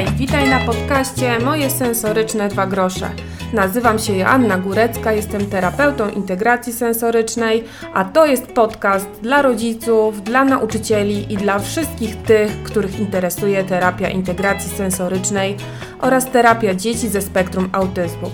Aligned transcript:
Hej, 0.00 0.08
witaj 0.16 0.48
na 0.48 0.60
podcaście 0.60 1.38
Moje 1.38 1.70
sensoryczne 1.70 2.48
dwa 2.48 2.66
grosze. 2.66 3.10
Nazywam 3.52 3.98
się 3.98 4.16
Joanna 4.16 4.58
Górecka, 4.58 5.12
jestem 5.12 5.46
terapeutą 5.46 6.10
integracji 6.10 6.72
sensorycznej, 6.72 7.64
a 7.94 8.04
to 8.04 8.26
jest 8.26 8.46
podcast 8.46 9.08
dla 9.22 9.42
rodziców, 9.42 10.22
dla 10.22 10.44
nauczycieli 10.44 11.32
i 11.32 11.36
dla 11.36 11.58
wszystkich 11.58 12.16
tych, 12.16 12.62
których 12.62 13.00
interesuje 13.00 13.64
terapia 13.64 14.08
integracji 14.08 14.70
sensorycznej 14.70 15.56
oraz 16.00 16.30
terapia 16.30 16.74
dzieci 16.74 17.08
ze 17.08 17.22
spektrum 17.22 17.68
autyzmu. 17.72 18.30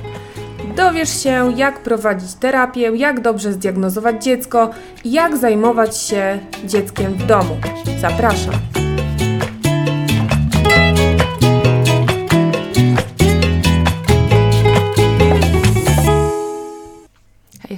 Dowiesz 0.76 1.22
się, 1.22 1.52
jak 1.56 1.82
prowadzić 1.82 2.34
terapię, 2.34 2.80
jak 2.96 3.20
dobrze 3.20 3.52
zdiagnozować 3.52 4.24
dziecko 4.24 4.70
i 5.04 5.12
jak 5.12 5.36
zajmować 5.36 5.96
się 5.98 6.38
dzieckiem 6.64 7.14
w 7.14 7.26
domu. 7.26 7.56
Zapraszam. 8.00 8.54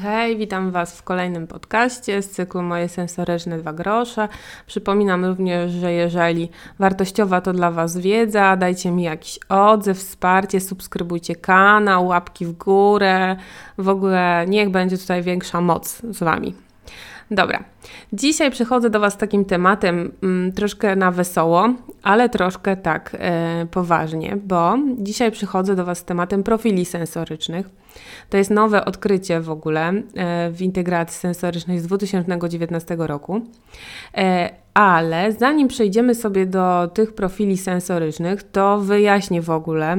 Hej, 0.02 0.36
witam 0.36 0.70
Was 0.70 0.98
w 0.98 1.02
kolejnym 1.02 1.46
podcaście 1.46 2.22
z 2.22 2.30
cyklu 2.30 2.62
Moje 2.62 2.88
sensoryczne 2.88 3.58
dwa 3.58 3.72
grosze. 3.72 4.28
Przypominam 4.66 5.24
również, 5.24 5.72
że 5.72 5.92
jeżeli 5.92 6.48
wartościowa 6.78 7.40
to 7.40 7.52
dla 7.52 7.70
Was 7.70 7.98
wiedza, 7.98 8.56
dajcie 8.56 8.90
mi 8.90 9.02
jakiś 9.02 9.38
odzew, 9.48 9.98
wsparcie, 9.98 10.60
subskrybujcie 10.60 11.36
kanał, 11.36 12.06
łapki 12.06 12.46
w 12.46 12.52
górę. 12.52 13.36
W 13.78 13.88
ogóle 13.88 14.44
niech 14.48 14.70
będzie 14.70 14.98
tutaj 14.98 15.22
większa 15.22 15.60
moc 15.60 16.02
z 16.10 16.18
Wami. 16.18 16.67
Dobra, 17.30 17.64
dzisiaj 18.12 18.50
przychodzę 18.50 18.90
do 18.90 19.00
Was 19.00 19.14
z 19.14 19.16
takim 19.16 19.44
tematem 19.44 20.12
mm, 20.22 20.52
troszkę 20.52 20.96
na 20.96 21.10
wesoło, 21.10 21.74
ale 22.02 22.28
troszkę 22.28 22.76
tak 22.76 23.16
e, 23.18 23.66
poważnie, 23.70 24.36
bo 24.44 24.76
dzisiaj 24.98 25.32
przychodzę 25.32 25.76
do 25.76 25.84
Was 25.84 25.98
z 25.98 26.04
tematem 26.04 26.42
profili 26.42 26.84
sensorycznych. 26.84 27.70
To 28.30 28.36
jest 28.36 28.50
nowe 28.50 28.84
odkrycie 28.84 29.40
w 29.40 29.50
ogóle 29.50 29.92
e, 30.14 30.50
w 30.50 30.62
integracji 30.62 31.18
sensorycznej 31.20 31.78
z 31.78 31.86
2019 31.86 32.96
roku. 32.98 33.40
E, 34.14 34.50
ale 34.74 35.32
zanim 35.32 35.68
przejdziemy 35.68 36.14
sobie 36.14 36.46
do 36.46 36.90
tych 36.94 37.14
profili 37.14 37.56
sensorycznych, 37.56 38.42
to 38.42 38.78
wyjaśnię 38.78 39.42
w 39.42 39.50
ogóle, 39.50 39.96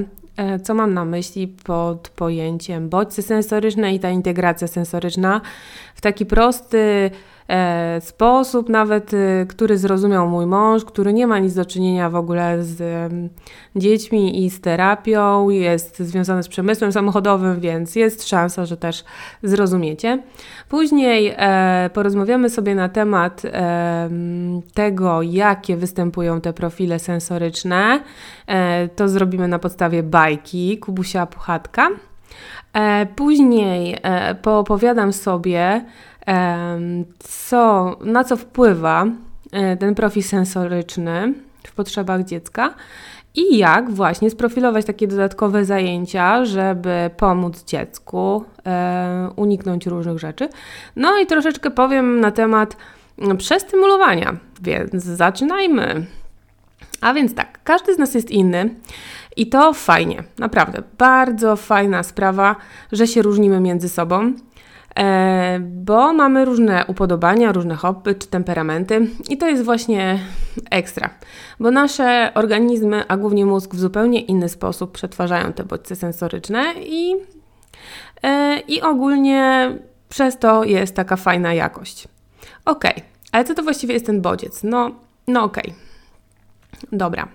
co 0.63 0.73
mam 0.73 0.93
na 0.93 1.05
myśli 1.05 1.47
pod 1.47 2.09
pojęciem 2.09 2.89
bodźce 2.89 3.21
sensoryczne 3.21 3.93
i 3.93 3.99
ta 3.99 4.09
integracja 4.09 4.67
sensoryczna? 4.67 5.41
W 5.95 6.01
taki 6.01 6.25
prosty, 6.25 6.77
e, 6.77 7.11
sposób, 8.00 8.69
nawet 8.69 9.14
y, 9.14 9.45
który 9.50 9.78
zrozumiał 9.78 10.30
mój 10.30 10.45
mąż, 10.45 10.86
który 10.86 11.14
nie 11.14 11.28
ma 11.28 11.39
nic 11.39 11.53
do 11.53 11.66
czynienia 11.66 12.09
w 12.09 12.16
ogóle 12.16 12.64
z 12.64 13.11
dziećmi 13.75 14.45
i 14.45 14.50
z 14.50 14.61
terapią, 14.61 15.50
jest 15.50 16.00
związany 16.00 16.44
z 16.44 16.47
przemysłem 16.47 16.91
samochodowym, 16.91 17.59
więc 17.59 17.95
jest 17.95 18.28
szansa, 18.28 18.66
że 18.66 18.78
też 18.78 19.03
zrozumiecie. 19.44 20.23
Później 20.69 21.33
e, 21.38 21.89
porozmawiamy 21.94 22.50
sobie 22.50 22.75
na 22.75 22.89
temat 22.89 23.41
e, 23.45 24.09
tego, 24.73 25.22
jakie 25.22 25.78
występują 25.78 26.41
te 26.41 26.53
profile 26.53 27.00
sensoryczne. 27.00 28.03
E, 28.47 28.88
to 28.88 29.09
zrobimy 29.09 29.47
na 29.47 29.59
podstawie 29.59 30.03
bajki 30.03 30.78
Kubusia 30.78 31.25
Puchatka. 31.25 31.89
E, 32.73 33.06
później 33.16 33.97
e, 34.03 34.36
poopowiadam 34.36 35.13
sobie, 35.13 35.86
co, 37.20 37.95
na 38.02 38.23
co 38.23 38.38
wpływa 38.38 39.06
e, 39.52 39.78
ten 39.78 39.95
profil 39.95 40.23
sensoryczny 40.23 41.34
w 41.64 41.72
potrzebach 41.72 42.23
dziecka 42.23 42.73
i 43.36 43.58
jak 43.58 43.92
właśnie 43.92 44.30
sprofilować 44.30 44.86
takie 44.86 45.08
dodatkowe 45.08 45.66
zajęcia, 45.66 46.46
żeby 46.46 47.09
pomóc 47.18 47.63
dziecku 47.66 48.46
e, 48.66 49.29
uniknąć 49.35 49.85
różnych 49.85 50.19
rzeczy. 50.19 50.50
No 50.96 51.19
i 51.19 51.25
troszeczkę 51.25 51.72
powiem 51.72 52.19
na 52.19 52.31
temat 52.31 52.78
przestymulowania, 53.38 54.38
więc 54.62 55.03
zaczynajmy. 55.03 56.06
A 57.02 57.13
więc 57.13 57.35
tak, 57.35 57.59
każdy 57.63 57.96
z 57.96 57.97
nas 57.97 58.13
jest 58.13 58.31
inny 58.31 58.75
i 59.38 59.50
to 59.50 59.74
fajnie, 59.74 60.24
naprawdę, 60.40 60.84
bardzo 60.97 61.56
fajna 61.56 62.03
sprawa, 62.03 62.56
że 62.91 63.08
się 63.08 63.22
różnimy 63.22 63.59
między 63.59 63.90
sobą. 63.90 64.34
E, 64.99 65.59
bo 65.59 66.13
mamy 66.13 66.45
różne 66.45 66.85
upodobania, 66.87 67.51
różne 67.51 67.75
hobby 67.75 68.15
czy 68.15 68.27
temperamenty 68.27 69.07
i 69.29 69.37
to 69.37 69.47
jest 69.47 69.63
właśnie 69.63 70.19
ekstra, 70.71 71.09
bo 71.59 71.71
nasze 71.71 72.31
organizmy, 72.35 73.03
a 73.07 73.17
głównie 73.17 73.45
mózg 73.45 73.75
w 73.75 73.79
zupełnie 73.79 74.21
inny 74.21 74.49
sposób 74.49 74.91
przetwarzają 74.91 75.53
te 75.53 75.63
bodźce 75.63 75.95
sensoryczne 75.95 76.73
i, 76.79 77.15
e, 78.23 78.59
i 78.59 78.81
ogólnie 78.81 79.71
przez 80.09 80.37
to 80.37 80.63
jest 80.63 80.95
taka 80.95 81.16
fajna 81.16 81.53
jakość. 81.53 82.07
Ok, 82.66 82.83
ale 83.31 83.45
co 83.45 83.55
to 83.55 83.63
właściwie 83.63 83.93
jest 83.93 84.05
ten 84.05 84.21
bodziec? 84.21 84.63
No, 84.63 84.91
no. 85.27 85.43
Okay. 85.43 85.73
Dobra. 86.91 87.27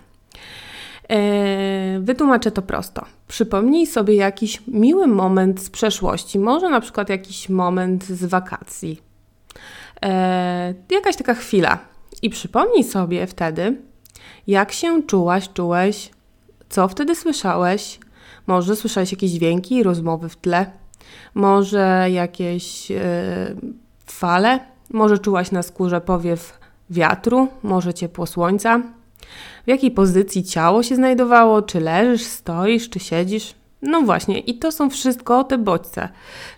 E, 1.09 1.99
wytłumaczę 1.99 2.51
to 2.51 2.61
prosto. 2.61 3.05
Przypomnij 3.27 3.87
sobie 3.87 4.15
jakiś 4.15 4.67
miły 4.67 5.07
moment 5.07 5.61
z 5.61 5.69
przeszłości, 5.69 6.39
może 6.39 6.69
na 6.69 6.81
przykład 6.81 7.09
jakiś 7.09 7.49
moment 7.49 8.05
z 8.05 8.25
wakacji. 8.25 9.01
E, 10.05 10.73
jakaś 10.91 11.15
taka 11.15 11.33
chwila. 11.33 11.79
I 12.21 12.29
przypomnij 12.29 12.83
sobie 12.83 13.27
wtedy, 13.27 13.77
jak 14.47 14.71
się 14.71 15.03
czułaś, 15.03 15.49
czułeś, 15.53 16.11
co 16.69 16.87
wtedy 16.87 17.15
słyszałeś. 17.15 17.99
Może 18.47 18.75
słyszałeś 18.75 19.11
jakieś 19.11 19.31
dźwięki, 19.31 19.83
rozmowy 19.83 20.29
w 20.29 20.35
tle, 20.35 20.71
może 21.33 22.07
jakieś 22.11 22.91
e, 22.91 22.95
fale, 24.05 24.59
może 24.89 25.17
czułaś 25.17 25.51
na 25.51 25.63
skórze 25.63 26.01
powiew 26.01 26.59
wiatru, 26.89 27.47
może 27.63 27.93
ciepło 27.93 28.25
słońca 28.25 28.81
w 29.65 29.67
jakiej 29.67 29.91
pozycji 29.91 30.43
ciało 30.43 30.83
się 30.83 30.95
znajdowało, 30.95 31.61
czy 31.61 31.79
leżysz, 31.79 32.23
stoisz, 32.23 32.89
czy 32.89 32.99
siedzisz. 32.99 33.53
No 33.81 34.01
właśnie, 34.01 34.39
i 34.39 34.57
to 34.57 34.71
są 34.71 34.89
wszystko 34.89 35.43
te 35.43 35.57
bodźce, 35.57 36.09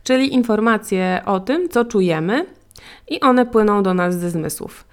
czyli 0.03 0.33
informacje 0.33 1.21
o 1.25 1.39
tym, 1.39 1.69
co 1.69 1.85
czujemy, 1.85 2.45
i 3.09 3.19
one 3.19 3.45
płyną 3.45 3.83
do 3.83 3.93
nas 3.93 4.19
ze 4.19 4.29
zmysłów. 4.29 4.85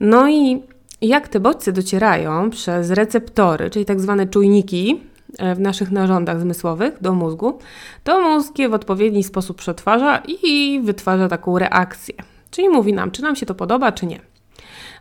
No 0.00 0.28
i 0.28 0.62
jak 1.02 1.28
te 1.28 1.40
bodźce 1.40 1.72
docierają 1.72 2.50
przez 2.50 2.90
receptory, 2.90 3.70
czyli 3.70 3.84
tak 3.84 4.00
zwane 4.00 4.26
czujniki 4.26 5.00
e, 5.38 5.54
w 5.54 5.60
naszych 5.60 5.90
narządach 5.90 6.40
zmysłowych 6.40 6.94
do 7.00 7.12
mózgu, 7.12 7.58
to 8.04 8.20
mózg 8.20 8.58
je 8.58 8.68
w 8.68 8.74
odpowiedni 8.74 9.24
sposób 9.24 9.56
przetwarza 9.56 10.22
i 10.42 10.80
wytwarza 10.84 11.28
taką 11.28 11.58
reakcję. 11.58 12.14
Czyli 12.50 12.68
mówi 12.68 12.92
nam, 12.92 13.10
czy 13.10 13.22
nam 13.22 13.36
się 13.36 13.46
to 13.46 13.54
podoba, 13.54 13.92
czy 13.92 14.06
nie. 14.06 14.20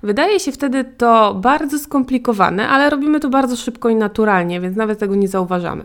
Wydaje 0.03 0.39
się 0.39 0.51
wtedy 0.51 0.83
to 0.83 1.33
bardzo 1.33 1.79
skomplikowane, 1.79 2.69
ale 2.69 2.89
robimy 2.89 3.19
to 3.19 3.29
bardzo 3.29 3.55
szybko 3.55 3.89
i 3.89 3.95
naturalnie, 3.95 4.61
więc 4.61 4.77
nawet 4.77 4.99
tego 4.99 5.15
nie 5.15 5.27
zauważamy. 5.27 5.83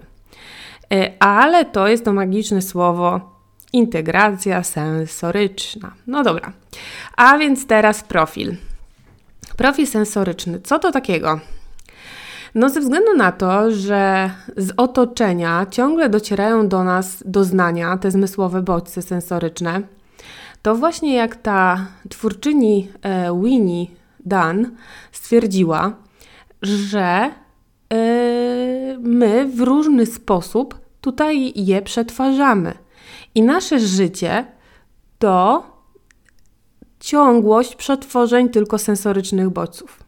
E, 0.92 1.22
ale 1.22 1.64
to 1.64 1.88
jest 1.88 2.04
to 2.04 2.12
magiczne 2.12 2.62
słowo 2.62 3.36
integracja 3.72 4.62
sensoryczna. 4.62 5.92
No 6.06 6.22
dobra, 6.22 6.52
a 7.16 7.38
więc 7.38 7.66
teraz 7.66 8.02
profil. 8.02 8.56
Profil 9.56 9.86
sensoryczny. 9.86 10.60
Co 10.60 10.78
to 10.78 10.92
takiego? 10.92 11.40
No, 12.54 12.68
ze 12.68 12.80
względu 12.80 13.16
na 13.16 13.32
to, 13.32 13.70
że 13.70 14.30
z 14.56 14.72
otoczenia 14.76 15.66
ciągle 15.70 16.08
docierają 16.08 16.68
do 16.68 16.84
nas 16.84 17.22
doznania, 17.26 17.96
te 17.98 18.10
zmysłowe 18.10 18.62
bodźce 18.62 19.02
sensoryczne, 19.02 19.80
to 20.62 20.74
właśnie 20.74 21.14
jak 21.14 21.36
ta 21.36 21.86
twórczyni 22.08 22.88
e, 23.02 23.40
Winnie 23.42 23.86
Dan 24.26 24.76
stwierdziła, 25.12 25.96
że 26.62 27.30
yy, 27.90 28.98
my 28.98 29.46
w 29.48 29.60
różny 29.60 30.06
sposób 30.06 30.80
tutaj 31.00 31.52
je 31.56 31.82
przetwarzamy. 31.82 32.74
I 33.34 33.42
nasze 33.42 33.80
życie 33.80 34.46
to 35.18 35.66
ciągłość 37.00 37.76
przetworzeń 37.76 38.48
tylko 38.48 38.78
sensorycznych 38.78 39.50
bodźców. 39.50 40.06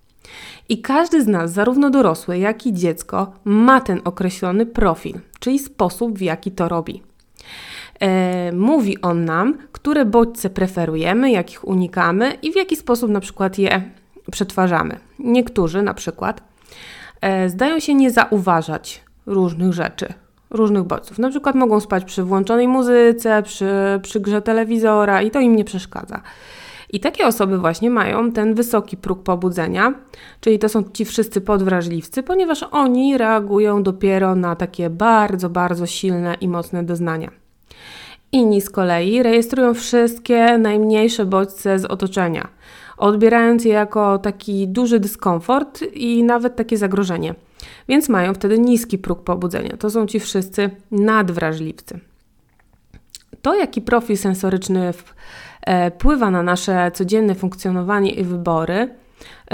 I 0.69 0.81
każdy 0.81 1.23
z 1.23 1.27
nas, 1.27 1.53
zarówno 1.53 1.91
dorosły, 1.91 2.39
jak 2.39 2.67
i 2.67 2.73
dziecko, 2.73 3.33
ma 3.45 3.81
ten 3.81 4.01
określony 4.05 4.67
profil, 4.67 5.21
czyli 5.41 5.59
sposób, 5.59 6.19
w 6.19 6.23
jaki 6.23 6.51
to 6.51 6.69
robi. 6.69 7.03
E, 8.01 8.53
mówi 8.53 9.01
on 9.01 9.25
nam, 9.25 9.59
które 9.73 10.05
bodźce 10.05 10.51
preferujemy, 10.51 11.31
jakich 11.31 11.69
unikamy 11.69 12.33
i 12.43 12.53
w 12.53 12.57
jaki 12.57 12.77
sposób 12.77 13.11
na 13.11 13.21
przykład 13.21 13.59
je 13.59 13.91
przetwarzamy. 14.33 14.99
Niektórzy 15.19 15.83
na 15.83 15.95
przykład 15.95 16.43
e, 17.21 17.49
zdają 17.49 17.81
się 17.81 17.95
nie 17.95 18.11
zauważać 18.11 19.05
różnych 19.27 19.73
rzeczy, 19.73 20.13
różnych 20.51 20.83
bodźców. 20.83 21.19
Na 21.19 21.31
przykład 21.31 21.57
mogą 21.57 21.81
spać 21.81 22.05
przy 22.05 22.23
włączonej 22.23 22.69
muzyce, 22.69 23.43
przy, 23.43 24.01
przy 24.03 24.21
grze 24.21 24.43
telewizora 24.43 25.23
i 25.23 25.31
to 25.31 25.41
im 25.41 25.57
nie 25.57 25.65
przeszkadza. 25.65 26.23
I 26.91 27.01
takie 27.01 27.27
osoby 27.27 27.59
właśnie 27.59 27.91
mają 27.91 28.33
ten 28.33 28.55
wysoki 28.55 28.97
próg 28.97 29.23
pobudzenia, 29.23 29.95
czyli 30.41 30.59
to 30.59 30.69
są 30.69 30.83
ci 30.93 31.05
wszyscy 31.05 31.41
podwrażliwcy, 31.41 32.23
ponieważ 32.23 32.63
oni 32.63 33.19
reagują 33.19 33.83
dopiero 33.83 34.35
na 34.35 34.57
takie 34.57 34.91
bardzo, 34.91 35.51
bardzo 35.51 35.87
silne 35.87 36.35
i 36.41 36.49
mocne 36.49 36.85
doznania. 36.85 37.31
Inni 38.33 38.61
z 38.61 38.71
kolei 38.71 39.23
rejestrują 39.23 39.75
wszystkie 39.75 40.59
najmniejsze 40.59 41.27
bodźce 41.27 41.79
z 41.79 41.85
otoczenia, 41.85 42.49
odbierając 42.99 43.65
je 43.65 43.73
jako 43.73 44.19
taki 44.19 44.69
duży 44.69 45.01
dyskomfort 45.01 45.83
i 45.93 46.23
nawet 46.25 46.57
takie 46.57 46.77
zagrożenie, 46.77 47.35
więc 47.89 48.09
mają 48.09 48.35
wtedy 48.35 48.59
niski 48.59 48.99
próg 48.99 49.23
pobudzenia. 49.23 49.77
To 49.77 49.91
są 49.91 50.07
ci 50.07 50.21
wszyscy 50.21 50.71
nadwrażliwcy. 50.91 52.01
To, 53.43 53.55
jaki 53.55 53.83
profil 53.83 54.17
sensoryczny 54.17 54.93
wpływa 55.97 56.31
na 56.31 56.43
nasze 56.43 56.91
codzienne 56.95 57.35
funkcjonowanie 57.35 58.11
i 58.11 58.25
wybory, 58.25 58.89
E, 58.89 59.08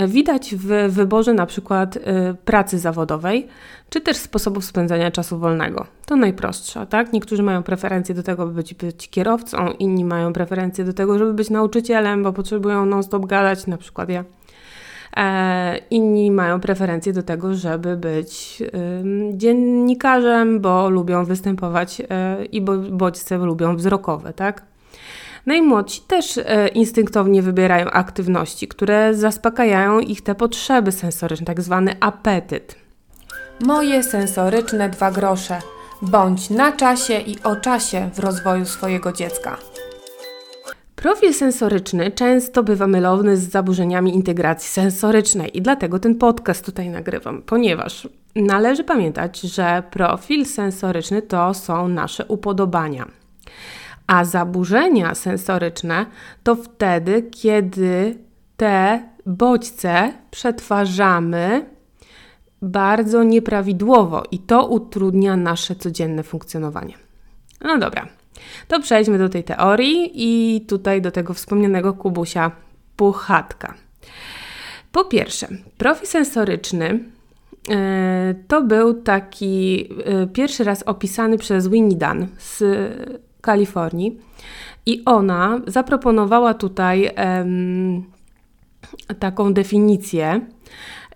widać 0.09 0.55
w 0.55 0.93
wyborze 0.93 1.35
na 1.35 1.47
przykład 1.47 1.97
e, 1.97 2.35
pracy 2.35 2.79
zawodowej, 2.79 3.49
czy 3.91 4.01
też 4.01 4.17
sposobów 4.17 4.65
spędzania 4.65 5.11
czasu 5.11 5.39
wolnego. 5.39 5.87
To 6.07 6.17
najprostsze, 6.17 6.87
tak? 6.87 7.13
Niektórzy 7.13 7.43
mają 7.43 7.63
preferencje 7.63 8.15
do 8.15 8.23
tego, 8.23 8.47
by 8.47 8.53
być, 8.53 8.75
być 8.75 9.11
kierowcą, 9.11 9.71
inni 9.79 10.05
mają 10.05 10.33
preferencje 10.33 10.85
do 10.85 10.93
tego, 10.93 11.19
żeby 11.19 11.35
być 11.35 11.51
nauczycielem, 11.51 12.23
bo 12.23 12.33
potrzebują 12.33 12.87
non-stop 12.87 13.27
gadać, 13.27 13.67
na 13.67 13.77
przykład 13.77 14.09
ja. 14.09 14.25
E, 15.17 15.79
inni 15.91 16.31
mają 16.31 16.61
preferencje 16.61 17.13
do 17.13 17.23
tego, 17.23 17.55
żeby 17.55 17.97
być 17.97 18.63
dziennikarzem, 19.33 20.61
bo 20.61 20.91
lubią 20.91 21.25
występować 21.25 22.03
i 22.53 22.61
bodźce 22.91 23.39
lubią 23.39 23.77
wzrokowe, 23.77 24.33
tak? 24.33 24.74
Najmłodsi 25.47 26.01
też 26.01 26.39
e, 26.39 26.69
instynktownie 26.69 27.43
wybierają 27.43 27.91
aktywności, 27.91 28.69
które 28.69 29.15
zaspokajają 29.15 30.01
ich 30.01 30.23
te 30.23 30.35
potrzeby 30.35 30.93
sensoryczne, 30.93 31.47
tak 31.47 31.61
zwany 31.61 31.97
apetyt. 32.01 32.75
Moje 33.61 34.03
sensoryczne 34.03 34.89
dwa 34.89 35.11
grosze. 35.11 35.59
Bądź 36.03 36.51
na 36.51 36.73
czasie 36.73 37.19
i 37.19 37.37
o 37.43 37.57
czasie 37.57 38.11
w 38.15 38.19
rozwoju 38.19 38.65
swojego 38.65 39.13
dziecka. 39.13 39.57
Profil 40.97 41.35
sensoryczny 41.35 42.11
często 42.11 42.63
bywa 42.63 42.87
mylony 42.87 43.37
z 43.37 43.51
zaburzeniami 43.51 44.15
integracji 44.15 44.69
sensorycznej 44.71 45.59
i 45.59 45.63
dlatego 45.63 45.99
ten 45.99 46.15
podcast 46.15 46.65
tutaj 46.65 46.91
nagrywam, 46.91 47.43
ponieważ 47.43 48.09
należy 48.37 48.85
pamiętać, 48.85 49.41
że 49.41 49.83
profil 49.91 50.47
sensoryczny 50.47 51.23
to 51.23 51.55
są 51.55 51.89
nasze 51.89 52.25
upodobania. 52.25 53.24
A 54.07 54.25
zaburzenia 54.25 55.15
sensoryczne 55.15 56.07
to 56.43 56.55
wtedy, 56.55 57.23
kiedy 57.23 58.19
te 58.57 59.09
bodźce 59.27 60.13
przetwarzamy 60.31 61.67
bardzo 62.63 63.23
nieprawidłowo 63.23 64.23
i 64.31 64.39
to 64.39 64.67
utrudnia 64.67 65.37
nasze 65.37 65.77
codzienne 65.77 66.23
funkcjonowanie. 66.23 66.95
No 67.61 67.79
dobra, 67.79 68.09
to 68.69 68.81
przejdźmy 68.81 69.19
do 69.19 69.29
tej 69.29 69.45
teorii 69.45 70.11
i 70.15 70.61
tutaj 70.61 71.03
do 71.03 71.11
tego 71.11 71.35
wspomnianego 71.35 71.93
kubusia 71.93 72.51
puchatka. 72.97 73.75
Po 74.93 75.05
pierwsze, 75.05 75.49
profil 75.79 76.07
sensoryczny 76.07 77.05
e, 77.71 78.35
to 78.49 78.63
był 78.63 79.03
taki 79.03 79.89
e, 80.05 80.27
pierwszy 80.27 80.65
raz 80.65 80.83
opisany 80.83 81.39
przez 81.39 81.69
Winnie 81.69 81.97
Dunn 81.97 82.27
z 82.39 82.63
Kalifornii. 83.45 84.19
I 84.87 85.03
ona 85.05 85.61
zaproponowała 85.67 86.55
tutaj 86.55 87.11
taką 89.19 89.53
definicję, 89.53 90.41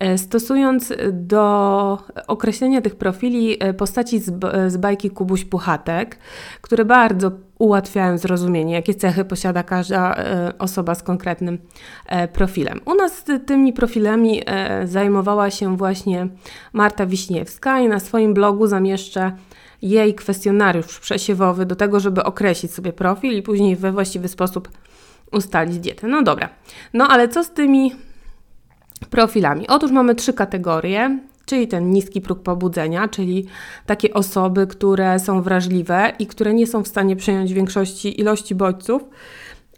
e, 0.01 0.19
stosując 0.19 0.93
do 1.13 1.99
określenia 2.27 2.81
tych 2.81 2.97
profili 2.97 3.57
e, 3.61 3.75
postaci 3.75 4.19
z, 4.19 4.33
z 4.69 4.77
bajki 4.77 5.11
Kubuś 5.11 5.45
Puchatek, 5.45 6.19
które 6.61 6.85
bardzo 6.85 7.31
ułatwiają 7.59 8.19
zrozumienie, 8.19 8.75
jakie 8.75 8.95
cechy 8.95 9.25
posiada 9.25 9.63
każda 9.63 10.15
e, 10.15 10.53
osoba 10.59 10.95
z 10.95 11.03
konkretnym 11.03 11.59
profilem. 12.33 12.81
U 12.85 12.95
nas 12.95 13.25
tymi 13.47 13.73
profilami 13.73 14.43
zajmowała 14.85 15.51
się 15.51 15.77
właśnie 15.77 16.29
Marta 16.73 17.07
Wiśniewska 17.07 17.81
i 17.81 17.89
na 17.89 18.01
swoim 18.01 18.35
blogu 18.35 18.67
zamieszczę 18.67 19.33
jej 19.83 20.15
kwestionariusz 20.15 20.99
przesiewowy 20.99 21.67
do 21.67 21.77
tego, 21.77 22.01
żeby 22.01 22.25
określić 22.25 22.75
sobie 22.75 22.93
profil 22.93 23.33
i 23.33 23.43
później 23.43 23.77
we 23.77 23.93
właściwy 23.93 24.29
sposób 24.29 24.69
ustalić 25.33 25.79
dietę. 25.79 26.07
No 26.07 26.23
dobra. 26.23 26.49
No 26.95 27.09
ale 27.09 27.29
co 27.29 27.45
z 27.45 27.51
tymi 27.51 27.93
profilami? 29.11 29.69
Otóż 29.69 29.91
mamy 29.91 30.15
trzy 30.15 30.33
kategorie, 30.33 31.19
czyli 31.47 31.69
ten 31.69 31.91
niski 31.91 32.21
próg 32.21 32.43
pobudzenia, 32.43 33.09
czyli 33.09 33.47
takie 33.87 34.15
osoby, 34.15 34.67
które 34.67 35.19
są 35.19 35.43
wrażliwe 35.43 36.13
i 36.19 36.27
które 36.27 36.55
nie 36.55 36.67
są 36.67 36.83
w 36.83 36.89
stanie 36.89 37.17
przyjąć 37.17 37.53
większości 37.53 38.21
ilości 38.21 38.55
bodźców, 38.55 39.03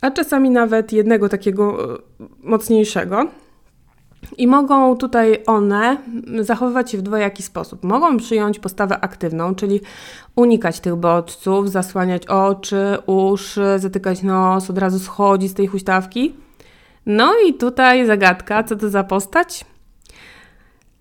a 0.00 0.11
czasami 0.11 0.50
nawet 0.50 0.93
jednego 0.93 1.29
takiego 1.29 1.94
e, 1.94 1.99
mocniejszego. 2.43 3.31
I 4.39 4.47
mogą 4.47 4.97
tutaj 4.97 5.43
one 5.47 5.97
zachowywać 6.41 6.91
się 6.91 6.99
w 6.99 7.03
dwojaki 7.03 7.43
sposób. 7.43 7.85
Mogą 7.85 8.17
przyjąć 8.17 8.59
postawę 8.59 9.01
aktywną, 9.01 9.55
czyli 9.55 9.81
unikać 10.37 10.81
tych 10.81 10.97
bodźców, 10.97 11.71
zasłaniać 11.71 12.27
oczy, 12.27 12.99
uszy, 13.07 13.79
zatykać 13.79 14.23
nos, 14.23 14.71
od 14.71 14.79
razu 14.79 14.99
schodzić 14.99 15.51
z 15.51 15.55
tej 15.55 15.67
huśtawki. 15.67 16.35
No 17.07 17.33
i 17.49 17.55
tutaj 17.55 18.07
zagadka, 18.07 18.65
co 18.65 18.77
to 18.77 18.89
za 18.89 19.05
postać? 19.05 19.65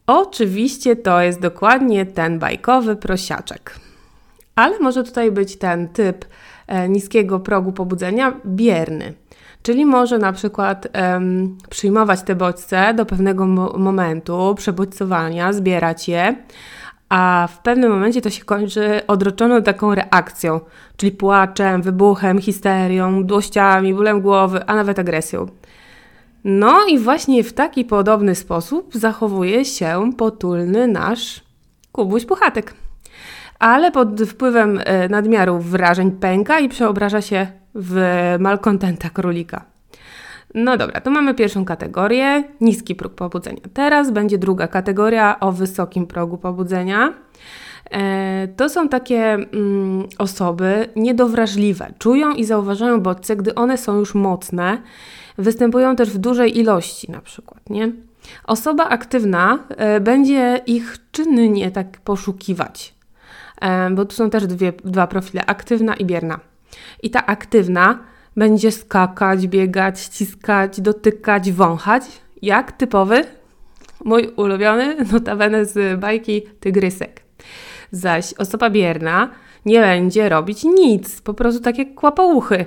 Oczywiście 0.07 0.95
to 0.95 1.21
jest 1.21 1.39
dokładnie 1.39 2.05
ten 2.05 2.39
bajkowy 2.39 2.95
prosiaczek. 2.95 3.75
Ale 4.55 4.79
może 4.79 5.03
tutaj 5.03 5.31
być 5.31 5.57
ten 5.57 5.87
typ 5.87 6.25
e, 6.67 6.89
niskiego 6.89 7.39
progu 7.39 7.71
pobudzenia 7.71 8.33
bierny. 8.45 9.13
Czyli 9.69 9.85
może 9.85 10.17
na 10.17 10.33
przykład 10.33 10.87
um, 11.13 11.57
przyjmować 11.69 12.21
te 12.21 12.35
bodźce 12.35 12.93
do 12.93 13.05
pewnego 13.05 13.45
mo 13.45 13.77
momentu 13.77 14.55
przebodźcowania, 14.57 15.53
zbierać 15.53 16.07
je, 16.07 16.35
a 17.09 17.47
w 17.51 17.59
pewnym 17.59 17.91
momencie 17.91 18.21
to 18.21 18.29
się 18.29 18.45
kończy 18.45 19.01
odroczoną 19.07 19.63
taką 19.63 19.95
reakcją, 19.95 20.59
czyli 20.97 21.11
płaczem, 21.11 21.81
wybuchem, 21.81 22.41
histerią, 22.41 23.11
mdłościami, 23.11 23.93
bólem 23.93 24.21
głowy, 24.21 24.65
a 24.67 24.75
nawet 24.75 24.99
agresją. 24.99 25.47
No 26.43 26.77
i 26.87 26.99
właśnie 26.99 27.43
w 27.43 27.53
taki 27.53 27.85
podobny 27.85 28.35
sposób 28.35 28.89
zachowuje 28.93 29.65
się 29.65 30.11
potulny 30.17 30.87
nasz 30.87 31.43
Kubuś 31.91 32.25
Puchatek. 32.25 32.73
Ale 33.59 33.91
pod 33.91 34.21
wpływem 34.21 34.79
e, 34.85 35.09
nadmiaru 35.09 35.59
wrażeń 35.59 36.11
pęka 36.11 36.59
i 36.59 36.69
przeobraża 36.69 37.21
się 37.21 37.58
w 37.75 38.35
malkontenta 38.39 39.09
królika. 39.09 39.65
No 40.53 40.77
dobra, 40.77 41.01
to 41.01 41.11
mamy 41.11 41.33
pierwszą 41.33 41.65
kategorię, 41.65 42.43
niski 42.61 42.95
próg 42.95 43.13
pobudzenia. 43.13 43.61
Teraz 43.73 44.11
będzie 44.11 44.37
druga 44.37 44.67
kategoria 44.67 45.39
o 45.39 45.51
wysokim 45.51 46.07
progu 46.07 46.37
pobudzenia. 46.37 47.13
E, 47.91 48.47
to 48.47 48.69
są 48.69 48.89
takie 48.89 49.33
mm, 49.33 50.07
osoby 50.17 50.89
niedowrażliwe. 50.95 51.93
Czują 51.99 52.31
i 52.31 52.45
zauważają 52.45 53.01
bodźce, 53.01 53.35
gdy 53.35 53.55
one 53.55 53.77
są 53.77 53.97
już 53.97 54.15
mocne. 54.15 54.81
Występują 55.37 55.95
też 55.95 56.09
w 56.09 56.17
dużej 56.17 56.57
ilości, 56.59 57.11
na 57.11 57.21
przykład, 57.21 57.69
nie? 57.69 57.91
Osoba 58.43 58.89
aktywna 58.89 59.59
e, 59.69 59.99
będzie 59.99 60.61
ich 60.65 60.97
czynnie 61.11 61.71
tak 61.71 61.87
poszukiwać, 61.97 62.93
e, 63.61 63.89
bo 63.89 64.05
tu 64.05 64.15
są 64.15 64.29
też 64.29 64.47
dwie, 64.47 64.73
dwa 64.85 65.07
profile, 65.07 65.45
aktywna 65.45 65.95
i 65.95 66.05
bierna. 66.05 66.39
I 67.03 67.09
ta 67.09 67.25
aktywna 67.25 67.99
będzie 68.37 68.71
skakać, 68.71 69.47
biegać, 69.47 69.99
ściskać, 69.99 70.81
dotykać, 70.81 71.51
wąchać, 71.51 72.03
jak 72.41 72.71
typowy, 72.71 73.23
mój 74.05 74.27
ulubiony, 74.27 74.95
notabene 75.11 75.65
z 75.65 75.99
bajki 75.99 76.41
Tygrysek. 76.59 77.21
Zaś 77.91 78.33
osoba 78.33 78.69
bierna 78.69 79.29
nie 79.65 79.79
będzie 79.79 80.29
robić 80.29 80.63
nic, 80.63 81.21
po 81.21 81.33
prostu 81.33 81.61
takie 81.61 81.85
kłapouchy. 81.85 82.65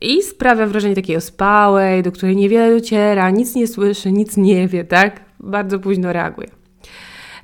I 0.00 0.22
sprawia 0.22 0.66
wrażenie 0.66 0.94
takiej 0.94 1.16
ospałej, 1.16 2.02
do 2.02 2.12
której 2.12 2.36
niewiele 2.36 2.74
dociera, 2.74 3.30
nic 3.30 3.54
nie 3.54 3.66
słyszy, 3.66 4.12
nic 4.12 4.36
nie 4.36 4.68
wie, 4.68 4.84
tak? 4.84 5.20
Bardzo 5.40 5.78
późno 5.78 6.12
reaguje. 6.12 6.48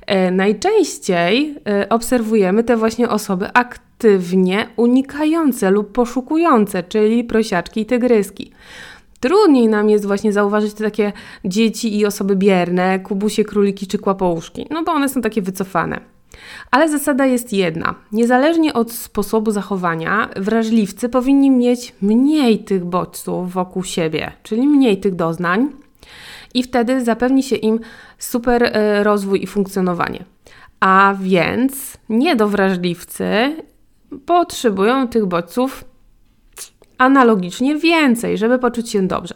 E, 0.05 0.31
najczęściej 0.31 1.55
e, 1.67 1.89
obserwujemy 1.89 2.63
te 2.63 2.77
właśnie 2.77 3.09
osoby 3.09 3.53
aktywnie 3.99 4.67
unikające 4.75 5.71
lub 5.71 5.91
poszukujące, 5.91 6.83
czyli 6.83 7.23
prosiaczki 7.23 7.81
i 7.81 7.85
tygryski. 7.85 8.51
Trudniej 9.19 9.67
nam 9.67 9.89
jest 9.89 10.05
właśnie 10.05 10.33
zauważyć 10.33 10.73
te 10.73 10.83
takie 10.83 11.11
dzieci 11.45 11.99
i 11.99 12.05
osoby 12.05 12.35
bierne, 12.35 12.99
kubusie, 12.99 13.43
króliki 13.43 13.87
czy 13.87 13.97
kłapouszki, 13.97 14.65
no 14.69 14.83
bo 14.83 14.91
one 14.91 15.09
są 15.09 15.21
takie 15.21 15.41
wycofane. 15.41 15.99
Ale 16.71 16.89
zasada 16.89 17.25
jest 17.25 17.53
jedna. 17.53 17.95
Niezależnie 18.11 18.73
od 18.73 18.91
sposobu 18.91 19.51
zachowania, 19.51 20.29
wrażliwcy 20.35 21.09
powinni 21.09 21.51
mieć 21.51 21.95
mniej 22.01 22.59
tych 22.59 22.85
bodźców 22.85 23.53
wokół 23.53 23.83
siebie, 23.83 24.31
czyli 24.43 24.67
mniej 24.67 24.99
tych 24.99 25.15
doznań, 25.15 25.69
i 26.53 26.63
wtedy 26.63 27.03
zapewni 27.05 27.43
się 27.43 27.55
im 27.55 27.79
super 28.17 28.63
e, 28.63 29.03
rozwój 29.03 29.43
i 29.43 29.47
funkcjonowanie. 29.47 30.23
A 30.79 31.15
więc 31.21 31.97
niedowrażliwcy 32.09 33.55
potrzebują 34.25 35.07
tych 35.07 35.25
bodźców 35.25 35.85
analogicznie 36.97 37.75
więcej, 37.75 38.37
żeby 38.37 38.59
poczuć 38.59 38.89
się 38.89 39.07
dobrze. 39.07 39.35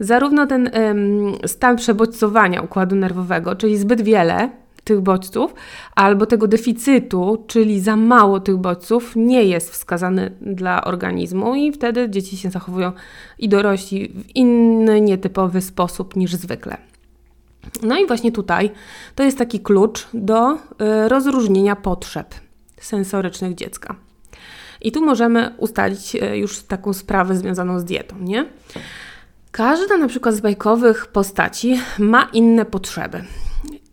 Zarówno 0.00 0.46
ten 0.46 0.70
ym, 0.76 1.32
stan 1.46 1.76
przebodźcowania 1.76 2.62
układu 2.62 2.96
nerwowego, 2.96 3.56
czyli 3.56 3.76
zbyt 3.76 4.02
wiele 4.02 4.50
tych 4.84 5.00
bodźców, 5.00 5.54
albo 5.94 6.26
tego 6.26 6.46
deficytu, 6.46 7.44
czyli 7.46 7.80
za 7.80 7.96
mało 7.96 8.40
tych 8.40 8.56
bodźców, 8.56 9.12
nie 9.16 9.44
jest 9.44 9.70
wskazany 9.70 10.32
dla 10.40 10.84
organizmu 10.84 11.54
i 11.54 11.72
wtedy 11.72 12.10
dzieci 12.10 12.36
się 12.36 12.50
zachowują 12.50 12.92
i 13.38 13.48
dorośli 13.48 14.08
w 14.08 14.36
inny, 14.36 15.00
nietypowy 15.00 15.60
sposób 15.60 16.16
niż 16.16 16.34
zwykle. 16.34 16.76
No 17.82 17.98
i 17.98 18.06
właśnie 18.06 18.32
tutaj 18.32 18.70
to 19.14 19.22
jest 19.22 19.38
taki 19.38 19.60
klucz 19.60 20.08
do 20.14 20.52
y, 20.52 20.58
rozróżnienia 21.08 21.76
potrzeb 21.76 22.34
sensorycznych 22.80 23.54
dziecka. 23.54 23.94
I 24.80 24.92
tu 24.92 25.04
możemy 25.04 25.54
ustalić 25.58 26.14
y, 26.14 26.36
już 26.36 26.62
taką 26.62 26.92
sprawę 26.92 27.36
związaną 27.36 27.80
z 27.80 27.84
dietą, 27.84 28.16
nie? 28.20 28.46
Każda 29.50 29.96
na 29.96 30.08
przykład 30.08 30.34
z 30.34 30.40
bajkowych 30.40 31.06
postaci 31.06 31.80
ma 31.98 32.28
inne 32.32 32.64
potrzeby 32.64 33.24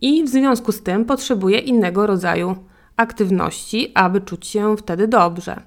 i 0.00 0.24
w 0.24 0.28
związku 0.28 0.72
z 0.72 0.82
tym 0.82 1.04
potrzebuje 1.04 1.58
innego 1.58 2.06
rodzaju 2.06 2.56
aktywności, 2.96 3.92
aby 3.94 4.20
czuć 4.20 4.46
się 4.46 4.76
wtedy 4.76 5.08
dobrze. 5.08 5.62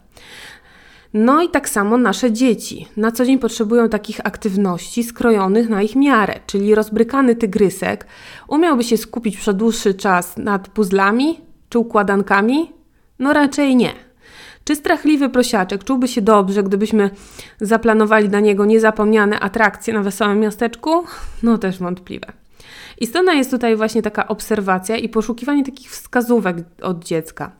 No 1.13 1.41
i 1.41 1.49
tak 1.49 1.69
samo 1.69 1.97
nasze 1.97 2.31
dzieci. 2.31 2.87
Na 2.97 3.11
co 3.11 3.25
dzień 3.25 3.39
potrzebują 3.39 3.89
takich 3.89 4.19
aktywności 4.23 5.03
skrojonych 5.03 5.69
na 5.69 5.81
ich 5.81 5.95
miarę, 5.95 6.39
czyli 6.47 6.75
rozbrykany 6.75 7.35
tygrysek 7.35 8.07
umiałby 8.47 8.83
się 8.83 8.97
skupić 8.97 9.37
przez 9.37 9.55
dłuższy 9.55 9.93
czas 9.93 10.37
nad 10.37 10.67
puzzlami 10.67 11.39
czy 11.69 11.79
układankami? 11.79 12.71
No 13.19 13.33
raczej 13.33 13.75
nie. 13.75 14.10
Czy 14.63 14.75
strachliwy 14.75 15.29
prosiaczek 15.29 15.83
czułby 15.83 16.07
się 16.07 16.21
dobrze, 16.21 16.63
gdybyśmy 16.63 17.09
zaplanowali 17.61 18.29
dla 18.29 18.39
niego 18.39 18.65
niezapomniane 18.65 19.39
atrakcje 19.39 19.93
na 19.93 20.03
wesołym 20.03 20.39
miasteczku? 20.39 21.03
No 21.43 21.57
też 21.57 21.79
wątpliwe. 21.79 22.27
Istotna 22.99 23.33
jest 23.33 23.51
tutaj 23.51 23.75
właśnie 23.75 24.01
taka 24.01 24.27
obserwacja 24.27 24.97
i 24.97 25.09
poszukiwanie 25.09 25.63
takich 25.63 25.91
wskazówek 25.91 26.57
od 26.81 27.03
dziecka. 27.05 27.51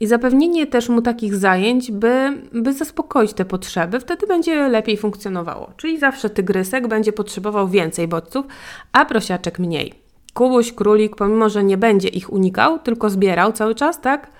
I 0.00 0.06
zapewnienie 0.06 0.66
też 0.66 0.88
mu 0.88 1.02
takich 1.02 1.36
zajęć, 1.36 1.92
by, 1.92 2.42
by 2.52 2.72
zaspokoić 2.72 3.32
te 3.32 3.44
potrzeby, 3.44 4.00
wtedy 4.00 4.26
będzie 4.26 4.68
lepiej 4.68 4.96
funkcjonowało. 4.96 5.72
Czyli 5.76 5.98
zawsze 5.98 6.30
tygrysek 6.30 6.88
będzie 6.88 7.12
potrzebował 7.12 7.68
więcej 7.68 8.08
bodźców, 8.08 8.46
a 8.92 9.04
prosiaczek 9.04 9.58
mniej. 9.58 9.94
Kubuś, 10.34 10.72
królik, 10.72 11.16
pomimo 11.16 11.48
że 11.48 11.64
nie 11.64 11.76
będzie 11.76 12.08
ich 12.08 12.32
unikał, 12.32 12.78
tylko 12.78 13.10
zbierał 13.10 13.52
cały 13.52 13.74
czas, 13.74 14.00
tak? 14.00 14.30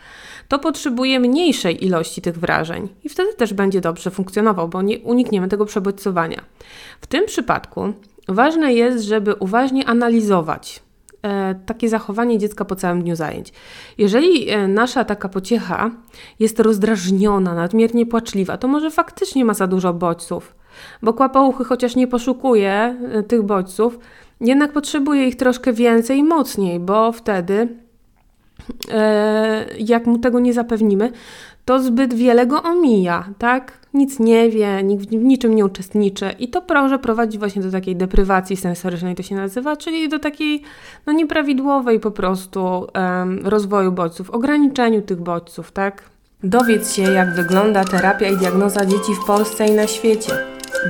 To 0.53 0.59
potrzebuje 0.59 1.21
mniejszej 1.21 1.85
ilości 1.85 2.23
tych 2.23 2.39
wrażeń 2.39 2.89
i 3.05 3.09
wtedy 3.09 3.35
też 3.35 3.55
będzie 3.55 3.81
dobrze 3.81 4.11
funkcjonował, 4.11 4.69
bo 4.69 4.83
nie 4.83 4.99
unikniemy 4.99 5.49
tego 5.49 5.67
przebodźcowania. 5.67 6.41
W 7.01 7.07
tym 7.07 7.27
przypadku 7.27 7.93
ważne 8.29 8.75
jest, 8.75 9.05
żeby 9.05 9.35
uważnie 9.35 9.87
analizować 9.87 10.83
E, 11.23 11.55
takie 11.67 11.89
zachowanie 11.89 12.39
dziecka 12.39 12.65
po 12.65 12.77
całym 12.77 13.03
dniu 13.03 13.17
zajęć. 13.17 13.53
Jeżeli 13.99 14.51
e, 14.51 14.69
nasza 14.69 15.05
taka 15.05 15.29
pociecha 15.29 15.91
jest 16.39 16.61
rozdrażniona, 16.61 17.55
nadmiernie 17.55 18.07
płaczliwa, 18.07 18.57
to 18.57 18.69
może 18.69 18.91
faktycznie 18.91 19.45
ma 19.45 19.55
za 19.55 19.67
dużo 19.67 19.93
bodźców, 19.93 20.55
bo 21.03 21.13
kłapouchy 21.13 21.65
chociaż 21.65 21.97
nie 21.97 22.07
poszukuje 22.07 22.97
e, 23.13 23.23
tych 23.23 23.43
bodźców, 23.43 23.99
jednak 24.41 24.73
potrzebuje 24.73 25.29
ich 25.29 25.37
troszkę 25.37 25.73
więcej 25.73 26.19
i 26.19 26.25
mocniej, 26.25 26.81
bo 26.81 27.13
wtedy 27.13 27.69
jak 29.79 30.07
mu 30.07 30.19
tego 30.19 30.41
nie 30.41 30.53
zapewnimy, 30.53 31.13
to 31.65 31.83
zbyt 31.83 32.15
wiele 32.15 32.47
go 32.47 32.63
omija, 32.63 33.25
tak? 33.39 33.73
Nic 33.95 34.19
nie 34.19 34.51
wie, 34.51 34.85
w 34.99 35.13
niczym 35.13 35.55
nie 35.55 35.65
uczestniczy 35.65 36.31
i 36.39 36.49
to 36.49 36.63
może 36.69 36.99
prowadzić 36.99 37.39
właśnie 37.39 37.63
do 37.63 37.71
takiej 37.71 37.97
deprywacji 37.97 38.57
sensorycznej, 38.57 39.15
to 39.15 39.23
się 39.23 39.35
nazywa, 39.35 39.77
czyli 39.77 40.09
do 40.09 40.19
takiej 40.19 40.63
no, 41.07 41.13
nieprawidłowej 41.13 42.01
po 42.01 42.11
prostu 42.11 42.87
um, 42.95 43.47
rozwoju 43.47 43.93
bodźców, 43.93 44.31
ograniczeniu 44.31 45.03
tych 45.03 45.21
bodźców, 45.21 45.73
tak? 45.73 46.03
Dowiedz 46.43 46.93
się, 46.93 47.03
jak 47.03 47.35
wygląda 47.35 47.85
terapia 47.85 48.29
i 48.29 48.37
diagnoza 48.37 48.87
dzieci 48.87 49.15
w 49.23 49.27
Polsce 49.27 49.67
i 49.67 49.73
na 49.73 49.87
świecie. 49.87 50.33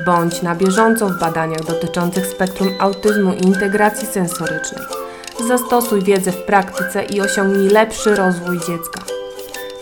Bądź 0.06 0.42
na 0.42 0.54
bieżąco 0.54 1.08
w 1.08 1.20
badaniach 1.20 1.64
dotyczących 1.64 2.26
spektrum 2.26 2.68
autyzmu 2.78 3.32
i 3.32 3.46
integracji 3.46 4.06
sensorycznej. 4.06 5.01
Zastosuj 5.40 6.02
wiedzę 6.02 6.32
w 6.32 6.42
praktyce 6.42 7.04
i 7.04 7.20
osiągnij 7.20 7.68
lepszy 7.68 8.14
rozwój 8.14 8.58
dziecka. 8.58 9.02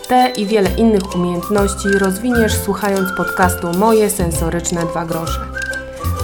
Te 0.07 0.31
i 0.37 0.45
wiele 0.45 0.69
innych 0.77 1.15
umiejętności 1.15 1.87
rozwiniesz 1.87 2.53
słuchając 2.53 3.09
podcastu 3.17 3.67
Moje 3.77 4.09
Sensoryczne 4.09 4.85
Dwa 4.85 5.05
Grosze. 5.05 5.39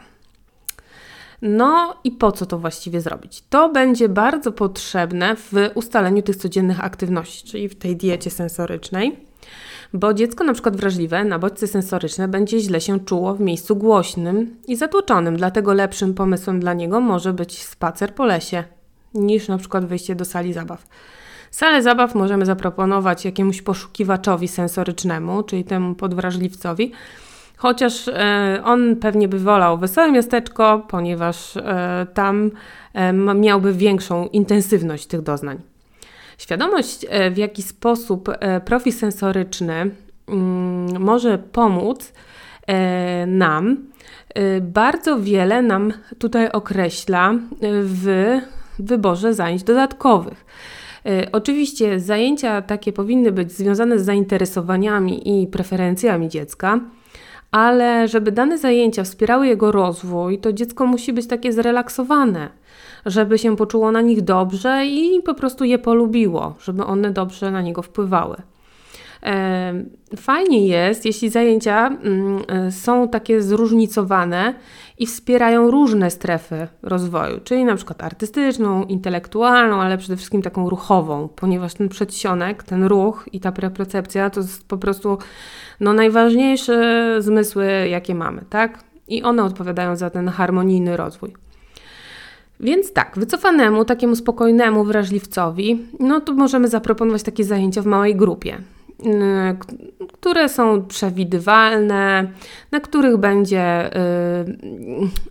No 1.43 1.97
i 2.05 2.11
po 2.11 2.33
co 2.33 2.47
to 2.47 2.59
właściwie 2.59 3.01
zrobić? 3.01 3.45
To 3.51 3.69
będzie 3.69 4.09
bardzo 4.09 4.53
potrzebne 4.53 5.37
w 5.37 5.53
ustaleniu 5.75 6.23
tych 6.23 6.37
codziennych 6.37 6.85
aktywności, 6.85 7.49
czyli 7.49 7.69
w 7.69 7.75
tej 7.75 7.97
diecie 7.97 8.31
sensorycznej, 8.31 9.17
bo 9.93 10.15
dziecko 10.15 10.45
na 10.45 10.53
przykład 10.53 10.77
wrażliwe 10.77 11.25
na 11.25 11.39
bodźce 11.39 11.67
sensoryczne 11.67 12.29
będzie 12.29 12.61
źle 12.61 12.81
się 12.81 13.01
czuło 13.01 13.35
w 13.35 13.41
miejscu 13.41 13.77
głośnym 13.77 14.57
i 14.69 14.77
zatłoczonym, 14.77 15.37
dlatego 15.37 15.75
lepszym 15.75 16.15
pomysłem 16.15 16.61
dla 16.61 16.75
niego 16.75 17.01
może 17.01 17.33
być 17.33 17.63
spacer 17.63 18.15
po 18.15 18.25
lesie 18.25 18.65
niż 19.15 19.49
na 19.49 19.59
przykład 19.59 19.85
wyjście 19.85 20.15
do 20.15 20.25
sali 20.25 20.53
zabaw. 20.53 20.87
Salę 21.51 21.83
zabaw 21.83 22.15
możemy 22.15 22.47
zaproponować 22.47 23.25
jakiemuś 23.25 23.63
poszukiwaczowi 23.63 24.49
sensorycznemu, 24.49 25.43
czyli 25.43 25.65
temu 25.65 25.95
podwrażliwcowi, 25.95 26.93
Chociaż 27.57 28.09
e, 28.09 28.61
on 28.65 28.97
pewnie 28.97 29.29
by 29.29 29.39
wolał 29.39 29.79
wesołe 29.79 30.13
miasteczko, 30.13 30.87
ponieważ 30.89 31.57
e, 31.57 32.07
tam 32.15 32.51
e, 32.95 33.13
miałby 33.13 33.73
większą 33.73 34.27
intensywność 34.27 35.07
tych 35.07 35.23
doznań. 35.23 35.59
Świadomość, 36.39 37.07
w 37.31 37.37
jaki 37.37 37.63
sposób 37.63 38.29
profil 38.65 38.93
sensoryczny 38.93 39.91
mm, 40.29 41.03
może 41.03 41.39
pomóc 41.39 42.13
nam, 43.27 43.77
bardzo 44.61 45.21
wiele 45.21 45.63
nam 45.63 45.93
tutaj 46.19 46.51
określa 46.51 47.35
w 47.83 48.37
wyborze 48.79 49.35
zajęć 49.35 49.63
dodatkowych. 49.63 50.45
Oczywiście 51.33 52.01
zajęcia 52.01 52.63
takie 52.63 52.93
powinny 52.93 53.33
być 53.33 53.53
związane 53.53 53.99
z 53.99 54.05
zainteresowaniami 54.05 55.43
i 55.43 55.47
preferencjami 55.47 56.29
dziecka, 56.29 56.81
ale 57.57 58.09
żeby 58.09 58.33
dane 58.33 58.59
zajęcia 58.59 59.05
wspierały 59.05 59.47
jego 59.47 59.73
rozwój, 59.73 60.39
to 60.39 60.53
dziecko 60.53 60.87
musi 60.87 61.13
być 61.13 61.27
takie 61.27 61.53
zrelaksowane, 61.53 62.49
żeby 63.07 63.39
się 63.39 63.57
poczuło 63.57 63.93
na 63.93 64.01
nich 64.01 64.23
dobrze 64.23 64.87
i 64.87 65.23
po 65.23 65.35
prostu 65.35 65.65
je 65.65 65.79
polubiło, 65.79 66.55
żeby 66.61 66.85
one 66.85 67.11
dobrze 67.11 67.51
na 67.51 67.63
niego 67.63 67.83
wpływały. 67.83 68.37
Fajnie 70.17 70.67
jest, 70.67 71.07
jeśli 71.07 71.31
zajęcia 71.31 71.87
mm, 71.87 72.43
e, 72.49 72.73
są 72.73 73.09
takie 73.09 73.43
zróżnicowane 73.43 74.55
i 74.99 75.07
wspierają 75.07 75.71
różne 75.71 76.11
strefy 76.11 76.69
rozwoju, 76.83 77.41
czyli 77.45 77.65
na 77.65 77.77
przykład 77.77 78.03
artystyczną, 78.03 78.85
intelektualną, 78.85 79.81
ale 79.81 79.99
przede 79.99 80.17
wszystkim 80.17 80.43
taką 80.43 80.71
ruchową, 80.71 81.29
ponieważ 81.29 81.75
ten 81.75 81.89
przedsionek, 81.89 82.63
ten 82.63 82.85
ruch 82.85 83.29
i 83.33 83.41
ta 83.41 83.53
preprocepcja 83.53 84.31
to 84.31 84.41
jest 84.41 84.69
po 84.69 84.79
prostu 84.79 85.19
no, 85.81 85.93
najważniejsze 85.93 87.17
zmysły, 87.19 87.67
jakie 87.89 88.15
mamy, 88.15 88.45
tak? 88.51 88.85
I 89.09 89.23
one 89.23 89.45
odpowiadają 89.45 89.97
za 89.97 90.11
ten 90.11 90.29
harmonijny 90.29 90.97
rozwój. 90.97 91.33
Więc 92.61 92.93
tak, 92.93 93.13
wycofanemu, 93.17 93.85
takiemu 93.85 94.17
spokojnemu 94.17 94.85
wrażliwcowi, 94.85 95.87
no 96.01 96.21
to 96.21 96.33
możemy 96.33 96.69
zaproponować 96.69 97.23
takie 97.23 97.45
zajęcia 97.45 97.83
w 97.83 97.87
małej 97.87 98.17
grupie. 98.17 98.59
Które 100.13 100.49
są 100.49 100.87
przewidywalne, 100.87 102.31
na 102.73 102.81
których 102.81 103.17
będzie, 103.17 103.91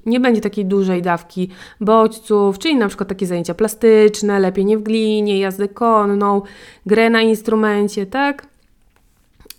nie 0.05 0.19
będzie 0.19 0.41
takiej 0.41 0.65
dużej 0.65 1.01
dawki 1.01 1.49
bodźców, 1.81 2.59
czyli 2.59 2.75
na 2.75 2.87
przykład 2.87 3.09
takie 3.09 3.27
zajęcia 3.27 3.53
plastyczne, 3.53 4.39
lepienie 4.39 4.77
w 4.77 4.83
glinie, 4.83 5.39
jazdę 5.39 5.67
konną, 5.67 6.41
grę 6.85 7.09
na 7.09 7.21
instrumencie, 7.21 8.05
tak? 8.05 8.54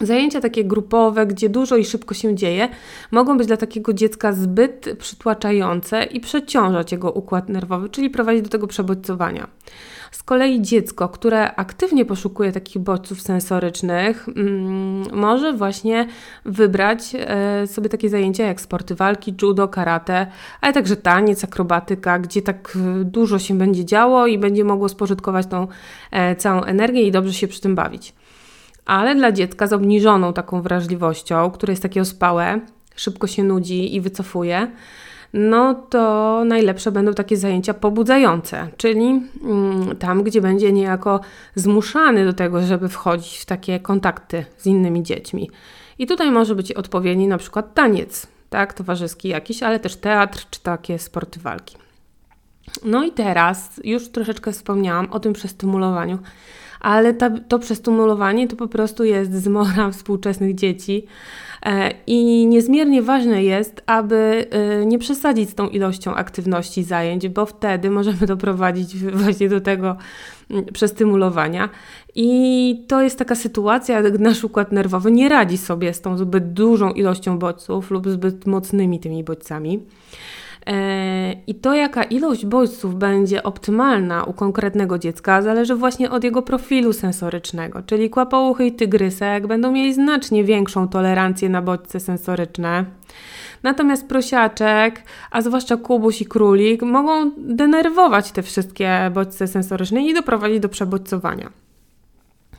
Zajęcia 0.01 0.41
takie 0.41 0.65
grupowe, 0.65 1.27
gdzie 1.27 1.49
dużo 1.49 1.77
i 1.77 1.85
szybko 1.85 2.15
się 2.15 2.35
dzieje, 2.35 2.69
mogą 3.11 3.39
być 3.39 3.47
dla 3.47 3.57
takiego 3.57 3.93
dziecka 3.93 4.33
zbyt 4.33 4.89
przytłaczające 4.99 6.05
i 6.05 6.21
przeciążać 6.21 6.93
jego 6.93 7.13
układ 7.13 7.49
nerwowy, 7.49 7.89
czyli 7.89 8.11
prowadzić 8.11 8.43
do 8.43 8.49
tego 8.49 8.67
przebodźcowania. 8.67 9.47
Z 10.11 10.23
kolei 10.23 10.63
dziecko, 10.63 11.09
które 11.09 11.55
aktywnie 11.55 12.05
poszukuje 12.05 12.53
takich 12.53 12.83
bodźców 12.83 13.21
sensorycznych, 13.21 14.29
mm, 14.29 15.03
może 15.13 15.53
właśnie 15.53 16.07
wybrać 16.45 17.01
e, 17.15 17.67
sobie 17.67 17.89
takie 17.89 18.09
zajęcia 18.09 18.47
jak 18.47 18.61
sporty 18.61 18.95
walki, 18.95 19.35
judo, 19.43 19.69
karate, 19.69 20.27
ale 20.61 20.73
także 20.73 20.97
taniec, 20.97 21.45
akrobatyka, 21.45 22.19
gdzie 22.19 22.43
tak 22.43 22.77
e, 22.77 23.05
dużo 23.05 23.39
się 23.39 23.59
będzie 23.59 23.85
działo 23.85 24.27
i 24.27 24.39
będzie 24.39 24.65
mogło 24.65 24.89
spożytkować 24.89 25.47
tą 25.47 25.69
e, 26.11 26.37
całą 26.37 26.63
energię 26.63 27.03
i 27.03 27.13
dobrze 27.13 27.33
się 27.33 27.49
przy 27.49 27.61
tym 27.61 27.75
bawić 27.75 28.15
ale 28.87 29.15
dla 29.15 29.33
dziecka 29.33 29.67
z 29.67 29.73
obniżoną 29.73 30.33
taką 30.33 30.63
wrażliwością, 30.63 31.51
które 31.51 31.73
jest 31.73 31.83
takie 31.83 32.01
ospałe, 32.01 32.61
szybko 32.97 33.27
się 33.27 33.45
nudzi 33.45 33.95
i 33.95 34.01
wycofuje, 34.01 34.71
no 35.33 35.75
to 35.75 36.43
najlepsze 36.45 36.93
będą 36.93 37.15
takie 37.15 37.37
zajęcia 37.37 37.75
pobudzające, 37.75 38.69
czyli 38.77 39.23
mm, 39.43 39.97
tam, 39.97 40.23
gdzie 40.23 40.41
będzie 40.41 40.73
niejako 40.73 41.21
zmuszany 41.55 42.25
do 42.25 42.33
tego, 42.33 42.63
żeby 42.63 42.89
wchodzić 42.89 43.39
w 43.39 43.47
takie 43.47 43.81
kontakty 43.81 44.45
z 44.57 44.67
innymi 44.67 45.03
dziećmi. 45.03 45.51
I 45.99 46.07
tutaj 46.07 46.31
może 46.31 46.55
być 46.55 46.73
odpowiedni 46.73 47.29
na 47.29 47.39
przykład 47.39 47.75
taniec, 47.75 48.27
tak, 48.51 48.75
towarzyski 48.75 49.29
jakiś, 49.29 49.63
ale 49.63 49.81
też 49.81 49.97
teatr 49.97 50.47
czy 50.51 50.61
takie 50.61 50.99
sporty 50.99 51.41
walki. 51.41 51.77
No 52.85 53.05
i 53.05 53.13
teraz 53.13 53.81
już 53.85 54.09
troszeczkę 54.09 54.53
wspomniałam 54.53 55.13
o 55.13 55.21
tym 55.21 55.33
przestymulowaniu 55.33 56.19
ale 56.81 57.15
ta, 57.15 57.31
to 57.31 57.59
przestymulowanie 57.59 58.49
to 58.49 58.57
po 58.57 58.69
prostu 58.69 59.05
jest 59.05 59.35
zmora 59.35 59.91
współczesnych 59.93 60.55
dzieci. 60.55 61.07
E, 61.67 61.91
I 62.07 62.47
niezmiernie 62.47 63.03
ważne 63.03 63.45
jest, 63.45 63.83
aby 63.87 64.47
e, 64.51 64.87
nie 64.87 64.99
przesadzić 64.99 65.51
z 65.51 65.55
tą 65.55 65.69
ilością 65.69 66.15
aktywności 66.15 66.83
zajęć, 66.85 67.29
bo 67.29 67.47
wtedy 67.47 67.91
możemy 67.91 68.27
doprowadzić 68.37 68.97
właśnie 68.97 69.49
do 69.49 69.61
tego 69.61 69.97
mm, 70.51 70.65
przestymulowania. 70.65 71.69
I 72.15 72.85
to 72.89 73.03
jest 73.03 73.19
taka 73.19 73.35
sytuacja, 73.35 74.03
gdy 74.03 74.19
nasz 74.19 74.45
układ 74.45 74.73
nerwowy 74.73 75.13
nie 75.13 75.29
radzi 75.29 75.59
sobie 75.59 75.95
z 75.95 76.01
tą 76.01 76.19
zbyt 76.19 76.53
dużą 76.53 76.91
ilością 76.91 77.39
bodźców 77.39 77.91
lub 77.91 78.09
zbyt 78.09 78.47
mocnymi 78.47 79.01
tymi 79.01 79.25
bodźcami. 79.25 79.81
E, 80.67 81.33
I 81.47 81.55
to, 81.55 81.75
jaka 81.75 82.03
ilość 82.05 82.47
bodźców 82.47 82.95
będzie 82.95 83.43
optymalna 83.43 84.25
u 84.25 84.33
konkretnego 84.33 84.99
dziecka, 84.99 85.43
zależy 85.43 85.75
właśnie 85.75 86.11
od 86.11 86.25
jego 86.25 86.43
profilu 86.43 86.93
sensorycznego, 86.93 87.83
czyli 87.83 88.11
kłapouchy 88.11 88.67
i 88.67 88.73
tygrysek 88.73 89.47
będą 89.47 89.73
mieli 89.73 89.95
znacznie 89.95 90.45
większą 90.45 90.89
tolerancję 90.89 91.49
na 91.49 91.63
bodźce 91.63 92.01
sensoryczne. 92.01 92.85
Natomiast 93.63 94.09
prosiaczek, 94.09 95.03
a 95.31 95.41
zwłaszcza 95.41 95.77
kubuś 95.77 96.21
i 96.21 96.27
królik, 96.27 96.83
mogą 96.83 97.31
denerwować 97.39 98.33
te 98.33 98.43
wszystkie 98.43 99.11
bodźce 99.15 99.47
sensoryczne 99.47 100.03
i 100.03 100.15
doprowadzić 100.15 100.61
do 100.61 100.69
przebodźcowania. 100.69 101.66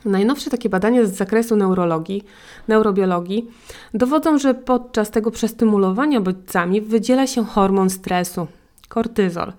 Najnowsze 0.08 0.50
takie 0.50 0.68
badania 0.68 1.06
z 1.06 1.10
zakresu 1.10 1.56
neurologii, 1.56 2.24
neurobiologii 2.68 3.50
dowodzą, 3.94 4.38
że 4.38 4.54
podczas 4.54 5.10
tego 5.10 5.30
przestymulowania 5.30 6.20
bodźcami 6.20 6.80
wydziela 6.80 7.26
się 7.26 7.44
hormon 7.44 7.90
stresu, 7.90 8.46
kortyzol. 8.88 9.52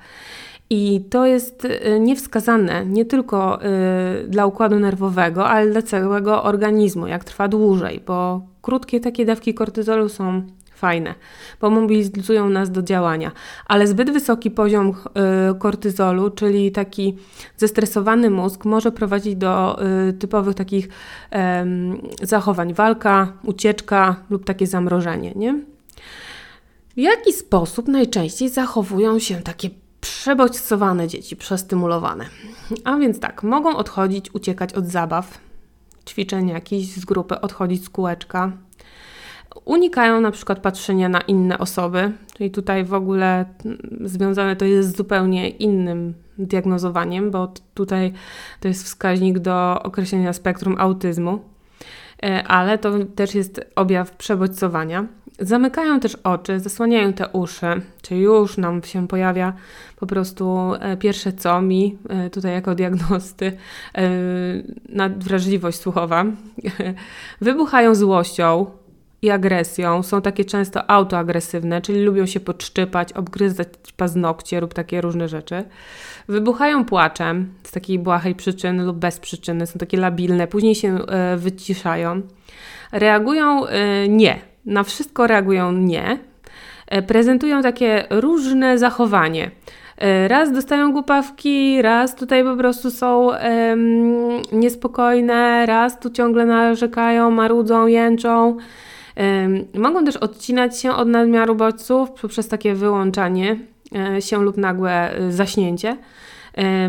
I 0.70 1.02
to 1.10 1.26
jest 1.26 1.66
y, 1.66 2.00
niewskazane 2.00 2.86
nie 2.86 3.06
tylko 3.06 3.60
y, 3.64 4.28
dla 4.28 4.46
układu 4.46 4.80
nerwowego, 4.80 5.50
ale 5.50 5.72
dla 5.72 5.82
całego 5.82 6.44
organizmu, 6.44 7.08
jak 7.08 7.24
trwa 7.24 7.48
dłużej, 7.48 8.02
bo 8.08 8.42
krótkie 8.62 9.00
takie 9.00 9.26
dawki 9.26 9.54
kortyzolu 9.54 10.10
są 10.10 10.44
fajne, 10.80 11.16
bo 11.62 11.70
mobilizują 11.70 12.50
nas 12.50 12.72
do 12.72 12.82
działania. 12.82 13.32
Ale 13.66 13.88
zbyt 13.88 14.12
wysoki 14.12 14.52
poziom 14.52 14.90
y, 14.90 15.60
kortyzolu, 15.60 16.30
czyli 16.30 16.72
taki 16.72 17.18
zestresowany 17.58 18.30
mózg, 18.30 18.66
może 18.66 18.92
prowadzić 18.92 19.36
do 19.36 19.80
y, 20.10 20.14
typowych 20.14 20.56
takich 20.56 20.90
zachowań 22.22 22.74
walka, 22.74 23.34
ucieczka 23.44 24.16
lub 24.30 24.46
takie 24.46 24.68
zamrożenie. 24.68 25.34
Nie? 25.36 25.54
W 26.96 26.98
jaki 26.98 27.34
sposób 27.34 27.88
najczęściej 27.88 28.50
zachowują 28.50 29.20
się 29.20 29.36
takie 29.36 29.70
przebodźcowane 30.02 31.08
dzieci, 31.08 31.36
przestymulowane? 31.36 32.26
A 32.84 32.98
więc 32.98 33.20
tak, 33.20 33.44
mogą 33.44 33.78
odchodzić, 33.78 34.36
uciekać 34.36 34.74
od 34.74 34.86
zabaw, 34.86 35.38
ćwiczeń 36.08 36.48
jakichś 36.48 36.88
z 36.88 37.06
grupy, 37.06 37.42
odchodzić 37.42 37.86
z 37.86 37.90
kółeczka, 37.90 38.52
Unikają 39.66 40.22
na 40.22 40.32
przykład 40.32 40.60
patrzenia 40.60 41.10
na 41.10 41.22
inne 41.22 41.58
osoby, 41.58 42.12
czyli 42.38 42.52
tutaj 42.52 42.84
w 42.84 42.94
ogóle 42.94 43.46
związane 44.02 44.56
to 44.56 44.66
jest 44.66 44.90
z 44.90 44.98
zupełnie 44.98 45.50
innym 45.50 46.14
diagnozowaniem, 46.38 47.32
bo 47.32 47.54
tutaj 47.74 48.14
to 48.60 48.68
jest 48.68 48.84
wskaźnik 48.84 49.40
do 49.40 49.84
określenia 49.84 50.34
spektrum 50.34 50.76
autyzmu, 50.80 51.40
e, 52.24 52.44
ale 52.48 52.78
to 52.78 52.92
też 53.16 53.36
jest 53.36 53.62
objaw 53.76 54.12
przebodźcowania. 54.12 55.06
Zamykają 55.40 56.00
też 56.00 56.16
oczy, 56.16 56.60
zasłaniają 56.60 57.14
te 57.14 57.28
uszy, 57.28 57.82
czyli 58.02 58.22
już 58.22 58.58
nam 58.58 58.84
się 58.84 59.08
pojawia 59.08 59.54
po 59.96 60.08
prostu 60.08 60.74
e, 60.80 60.98
pierwsze 60.98 61.34
co 61.34 61.62
mi, 61.62 61.98
e, 62.10 62.30
tutaj 62.30 62.52
jako 62.52 62.76
diagnosty, 62.76 63.58
nadwrażliwość 64.90 65.80
słuchowa. 65.80 66.26
Wybuchają 67.42 67.96
złością, 67.96 68.66
i 69.22 69.30
agresją. 69.30 70.04
Są 70.04 70.22
takie 70.22 70.46
często 70.46 70.90
autoagresywne, 70.90 71.82
czyli 71.82 72.02
lubią 72.02 72.26
się 72.26 72.40
podszczypać, 72.40 73.14
obgryzać 73.14 73.68
paznokcie 73.98 74.62
lub 74.62 74.74
takie 74.74 75.02
różne 75.02 75.28
rzeczy. 75.28 75.64
Wybuchają 76.28 76.86
płaczem 76.86 77.54
z 77.64 77.72
takiej 77.72 78.00
błahej 78.00 78.36
przyczyny 78.36 78.84
lub 78.84 78.98
bez 78.98 79.20
przyczyny, 79.20 79.68
są 79.68 79.80
takie 79.80 79.98
labilne, 79.98 80.48
później 80.48 80.76
się 80.76 80.98
y, 80.98 81.38
wyciszają. 81.38 82.22
Reagują 82.92 83.68
y, 83.68 83.70
nie, 84.10 84.40
na 84.66 84.84
wszystko 84.84 85.28
reagują 85.28 85.72
nie. 85.72 86.20
Y, 86.98 87.02
prezentują 87.02 87.62
takie 87.62 88.06
różne 88.10 88.78
zachowanie. 88.78 89.52
Raz 90.28 90.52
dostają 90.52 90.92
głupawki, 90.92 91.82
raz 91.82 92.16
tutaj 92.16 92.44
po 92.44 92.56
prostu 92.56 92.92
są 92.92 93.30
niespokojne, 94.52 95.66
raz 95.66 96.00
tu 96.00 96.10
ciągle 96.10 96.46
narzekają, 96.46 97.32
marudzą, 97.32 97.88
jęczą. 97.88 98.58
Mogą 99.74 100.06
też 100.06 100.18
odcinać 100.18 100.82
się 100.82 100.92
od 100.92 101.08
nadmiaru 101.08 101.56
bodźców 101.56 102.12
poprzez 102.12 102.48
takie 102.48 102.74
wyłączanie 102.74 103.60
e, 103.96 104.22
się 104.22 104.44
lub 104.44 104.58
nagłe 104.58 105.12
e, 105.12 105.32
zaśnięcie. 105.32 105.98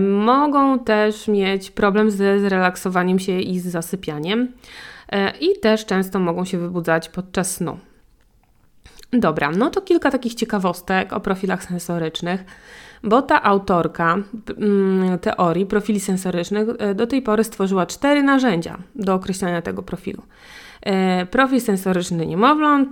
Mogą 0.01 0.79
też 0.79 1.29
mieć 1.29 1.71
problem 1.71 2.11
ze 2.11 2.40
zrelaksowaniem 2.40 3.19
się 3.19 3.40
i 3.40 3.59
z 3.59 3.66
zasypianiem 3.66 4.53
e, 5.12 5.33
i 5.38 5.61
też 5.61 5.87
często 5.87 6.19
mogą 6.19 6.45
się 6.45 6.59
wybudzać 6.59 7.09
podczas 7.09 7.55
snu. 7.55 7.79
Dobra, 9.12 9.51
no 9.51 9.71
to 9.71 9.81
kilka 9.81 10.11
takich 10.11 10.35
ciekawostek 10.35 11.12
o 11.12 11.21
profilach 11.21 11.64
sensorycznych, 11.64 12.45
bo 13.03 13.23
ta 13.23 13.43
autorka 13.43 14.16
mm, 14.59 15.19
teorii 15.19 15.66
profili 15.66 16.01
sensorycznych 16.01 16.95
do 16.95 17.07
tej 17.07 17.23
pory 17.23 17.45
stworzyła 17.45 17.87
cztery 17.87 18.23
narzędzia 18.23 18.79
do 18.95 19.14
określania 19.14 19.62
tego 19.62 19.83
profilu. 19.83 20.23
E, 20.83 21.27
profil 21.27 21.61
sensoryczny 21.61 22.27
niemowląt, 22.27 22.88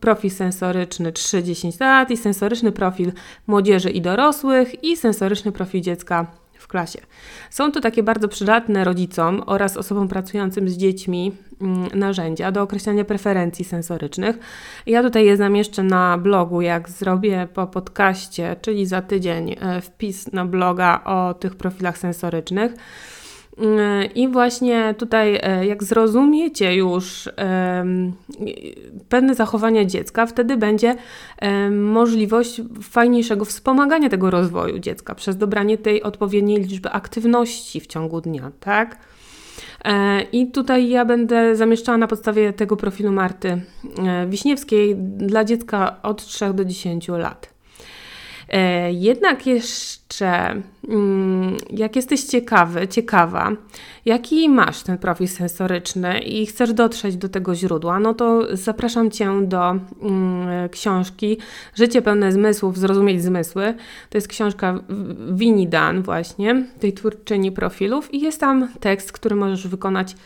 profil 0.00 0.30
sensoryczny 0.30 1.12
3-10 1.12 1.80
lat 1.80 2.10
i 2.10 2.16
sensoryczny 2.16 2.72
profil 2.72 3.12
młodzieży 3.46 3.90
i 3.90 4.00
dorosłych 4.00 4.84
i 4.84 4.96
sensoryczny 4.96 5.52
profil 5.52 5.80
dziecka 5.80 6.26
w 6.58 6.68
klasie. 6.68 6.98
Są 7.50 7.72
to 7.72 7.80
takie 7.80 8.02
bardzo 8.02 8.28
przydatne 8.28 8.84
rodzicom 8.84 9.42
oraz 9.46 9.76
osobom 9.76 10.08
pracującym 10.08 10.68
z 10.68 10.76
dziećmi 10.76 11.32
mm, 11.60 11.88
narzędzia 11.94 12.52
do 12.52 12.62
określania 12.62 13.04
preferencji 13.04 13.64
sensorycznych. 13.64 14.38
Ja 14.86 15.02
tutaj 15.02 15.26
je 15.26 15.36
zamieszczę 15.36 15.82
na 15.82 16.18
blogu, 16.18 16.60
jak 16.60 16.88
zrobię 16.88 17.48
po 17.54 17.66
podcaście, 17.66 18.56
czyli 18.62 18.86
za 18.86 19.02
tydzień 19.02 19.56
e, 19.60 19.80
wpis 19.80 20.32
na 20.32 20.44
bloga 20.44 21.04
o 21.04 21.34
tych 21.34 21.56
profilach 21.56 21.98
sensorycznych. 21.98 22.72
I 24.14 24.28
właśnie 24.28 24.94
tutaj, 24.98 25.38
e, 25.42 25.66
jak 25.66 25.84
zrozumiecie 25.84 26.74
już 26.74 27.28
pewne 29.08 29.34
zachowania 29.34 29.84
dziecka, 29.84 30.26
wtedy 30.26 30.56
będzie 30.56 30.94
możliwość 31.70 32.60
fajniejszego 32.82 33.44
wspomagania 33.44 34.08
tego 34.08 34.30
rozwoju 34.30 34.78
dziecka 34.78 35.14
przez 35.14 35.36
dobranie 35.36 35.78
tej 35.78 36.02
odpowiedniej 36.02 36.56
liczby 36.56 36.90
aktywności 36.90 37.80
w 37.80 37.86
ciągu 37.86 38.20
dnia, 38.20 38.50
tak? 38.60 38.98
E, 39.84 40.22
I 40.22 40.46
tutaj 40.46 40.88
ja 40.88 41.04
będę 41.04 41.56
zamieszczała 41.56 41.98
na 41.98 42.06
podstawie 42.06 42.52
tego 42.52 42.76
profilu 42.76 43.12
Marty 43.12 43.48
e, 43.98 44.26
Wiśniewskiej 44.26 44.96
dla 44.96 45.44
dziecka 45.44 46.02
od 46.02 46.24
3 46.24 46.54
do 46.54 46.64
10 46.64 47.08
lat. 47.08 47.57
E, 48.48 48.92
jednak 48.92 49.46
jeszcze, 49.46 50.62
mm, 50.88 51.56
jak 51.70 51.96
jesteś 51.96 52.24
ciekawy, 52.24 52.88
ciekawa, 52.88 53.52
jaki 54.04 54.48
masz 54.48 54.82
ten 54.82 54.98
profil 54.98 55.28
sensoryczny 55.28 56.20
i 56.20 56.46
chcesz 56.46 56.72
dotrzeć 56.72 57.16
do 57.16 57.28
tego 57.28 57.54
źródła, 57.54 58.00
no 58.00 58.14
to 58.14 58.56
zapraszam 58.56 59.10
Cię 59.10 59.30
do 59.42 59.70
mm, 59.70 60.68
książki 60.68 61.38
Życie 61.74 62.02
pełne 62.02 62.32
zmysłów, 62.32 62.78
zrozumieć 62.78 63.22
zmysły. 63.22 63.74
To 64.10 64.18
jest 64.18 64.28
książka 64.28 64.78
Winnie 65.32 65.68
Dan 65.68 66.02
właśnie, 66.02 66.64
tej 66.80 66.92
twórczyni 66.92 67.52
profilów 67.52 68.14
i 68.14 68.20
jest 68.20 68.40
tam 68.40 68.68
tekst, 68.80 69.12
który 69.12 69.36
możesz 69.36 69.68
wykonać, 69.68 70.16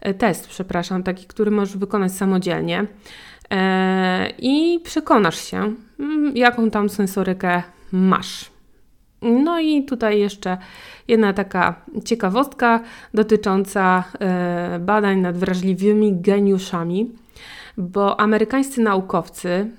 e, 0.00 0.14
test, 0.14 0.48
przepraszam, 0.48 1.02
taki, 1.02 1.26
który 1.26 1.50
możesz 1.50 1.76
wykonać 1.76 2.12
samodzielnie. 2.12 2.86
E, 3.50 4.30
i 4.38 4.80
przekonasz 4.84 5.38
się, 5.44 5.74
jaką 6.34 6.70
tam 6.70 6.88
sensorykę 6.88 7.62
masz. 7.92 8.50
No 9.22 9.60
i 9.60 9.84
tutaj 9.84 10.18
jeszcze 10.20 10.58
jedna 11.08 11.32
taka 11.32 11.74
ciekawostka 12.04 12.80
dotycząca 13.14 14.04
e, 14.20 14.78
badań 14.78 15.20
nad 15.20 15.36
wrażliwymi 15.36 16.20
geniuszami, 16.20 17.10
bo 17.76 18.20
amerykańscy 18.20 18.80
naukowcy 18.80 19.70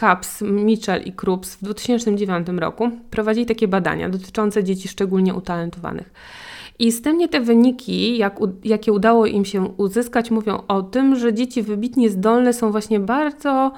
Caps, 0.00 0.42
mm, 0.42 0.64
Mitchell 0.64 1.02
i 1.02 1.12
Krups 1.12 1.56
w 1.56 1.64
2009 1.64 2.46
roku 2.58 2.90
prowadzili 3.10 3.46
takie 3.46 3.68
badania 3.68 4.08
dotyczące 4.08 4.64
dzieci 4.64 4.88
szczególnie 4.88 5.34
utalentowanych. 5.34 6.12
I 6.78 6.92
wstępnie 6.92 7.28
te 7.28 7.40
wyniki, 7.40 8.18
jak, 8.18 8.36
jakie 8.64 8.92
udało 8.92 9.26
im 9.26 9.44
się 9.44 9.62
uzyskać, 9.76 10.30
mówią 10.30 10.62
o 10.68 10.82
tym, 10.82 11.16
że 11.16 11.34
dzieci 11.34 11.62
wybitnie 11.62 12.10
zdolne 12.10 12.52
są 12.52 12.72
właśnie 12.72 13.00
bardzo 13.00 13.72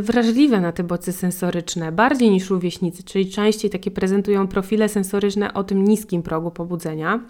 wrażliwe 0.00 0.60
na 0.60 0.72
te 0.72 0.84
bodźce 0.84 1.12
sensoryczne, 1.12 1.92
bardziej 1.92 2.30
niż 2.30 2.50
rówieśnicy, 2.50 3.02
czyli 3.02 3.30
częściej 3.30 3.70
takie 3.70 3.90
prezentują 3.90 4.48
profile 4.48 4.88
sensoryczne 4.88 5.54
o 5.54 5.64
tym 5.64 5.84
niskim 5.84 6.22
progu 6.22 6.50
pobudzenia 6.50 7.20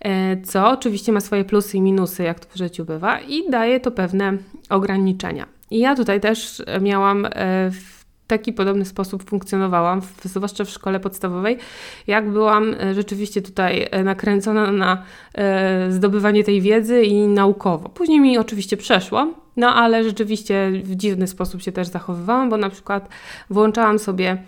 e, 0.00 0.42
co 0.42 0.70
oczywiście 0.70 1.12
ma 1.12 1.20
swoje 1.20 1.44
plusy 1.44 1.76
i 1.76 1.80
minusy, 1.80 2.22
jak 2.22 2.40
to 2.40 2.54
w 2.54 2.56
życiu 2.56 2.84
bywa, 2.84 3.20
i 3.20 3.50
daje 3.50 3.80
to 3.80 3.90
pewne 3.90 4.32
ograniczenia. 4.70 5.46
I 5.70 5.78
ja 5.78 5.96
tutaj 5.96 6.20
też 6.20 6.62
miałam 6.80 7.26
e, 7.26 7.30
w 7.70 7.97
taki 8.28 8.52
podobny 8.52 8.84
sposób 8.84 9.30
funkcjonowałam, 9.30 10.00
zwłaszcza 10.24 10.64
w 10.64 10.70
szkole 10.70 11.00
podstawowej, 11.00 11.58
jak 12.06 12.30
byłam 12.30 12.74
e, 12.74 12.94
rzeczywiście 12.94 13.42
tutaj 13.42 13.88
e, 13.90 14.04
nakręcona 14.04 14.72
na 14.72 15.02
e, 15.34 15.92
zdobywanie 15.92 16.44
tej 16.44 16.60
wiedzy 16.60 17.02
i 17.02 17.28
naukowo. 17.28 17.88
Później 17.88 18.20
mi 18.20 18.38
oczywiście 18.38 18.76
przeszło, 18.76 19.34
no 19.56 19.74
ale 19.74 20.04
rzeczywiście 20.04 20.70
w 20.84 20.96
dziwny 20.96 21.26
sposób 21.26 21.62
się 21.62 21.72
też 21.72 21.88
zachowywałam, 21.88 22.50
bo 22.50 22.56
na 22.56 22.70
przykład 22.70 23.08
włączałam 23.50 23.98
sobie 23.98 24.42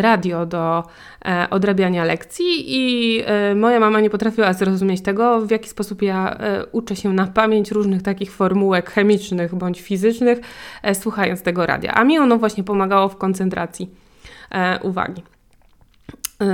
radio 0.00 0.46
do 0.46 0.84
e, 1.24 1.46
odrabiania 1.50 2.04
lekcji 2.04 2.64
i 2.66 3.22
e, 3.26 3.54
moja 3.54 3.80
mama 3.80 4.00
nie 4.00 4.10
potrafiła 4.10 4.52
zrozumieć 4.52 5.02
tego, 5.02 5.40
w 5.40 5.50
jaki 5.50 5.68
sposób 5.68 6.02
ja 6.02 6.38
uczę 6.72 6.96
się 6.96 7.12
na 7.12 7.26
pamięć 7.26 7.70
różnych 7.70 8.02
takich 8.02 8.32
formułek 8.32 8.90
chemicznych 8.90 9.54
bądź 9.54 9.80
fizycznych, 9.80 10.38
słuchając 10.94 11.42
tego 11.42 11.66
radia. 11.66 11.94
A 11.94 12.04
mi 12.04 12.18
ono 12.18 12.38
właśnie 12.38 12.64
pomagało 12.64 13.08
w 13.08 13.16
koncentracji 13.16 13.90
uwagi. 14.82 15.22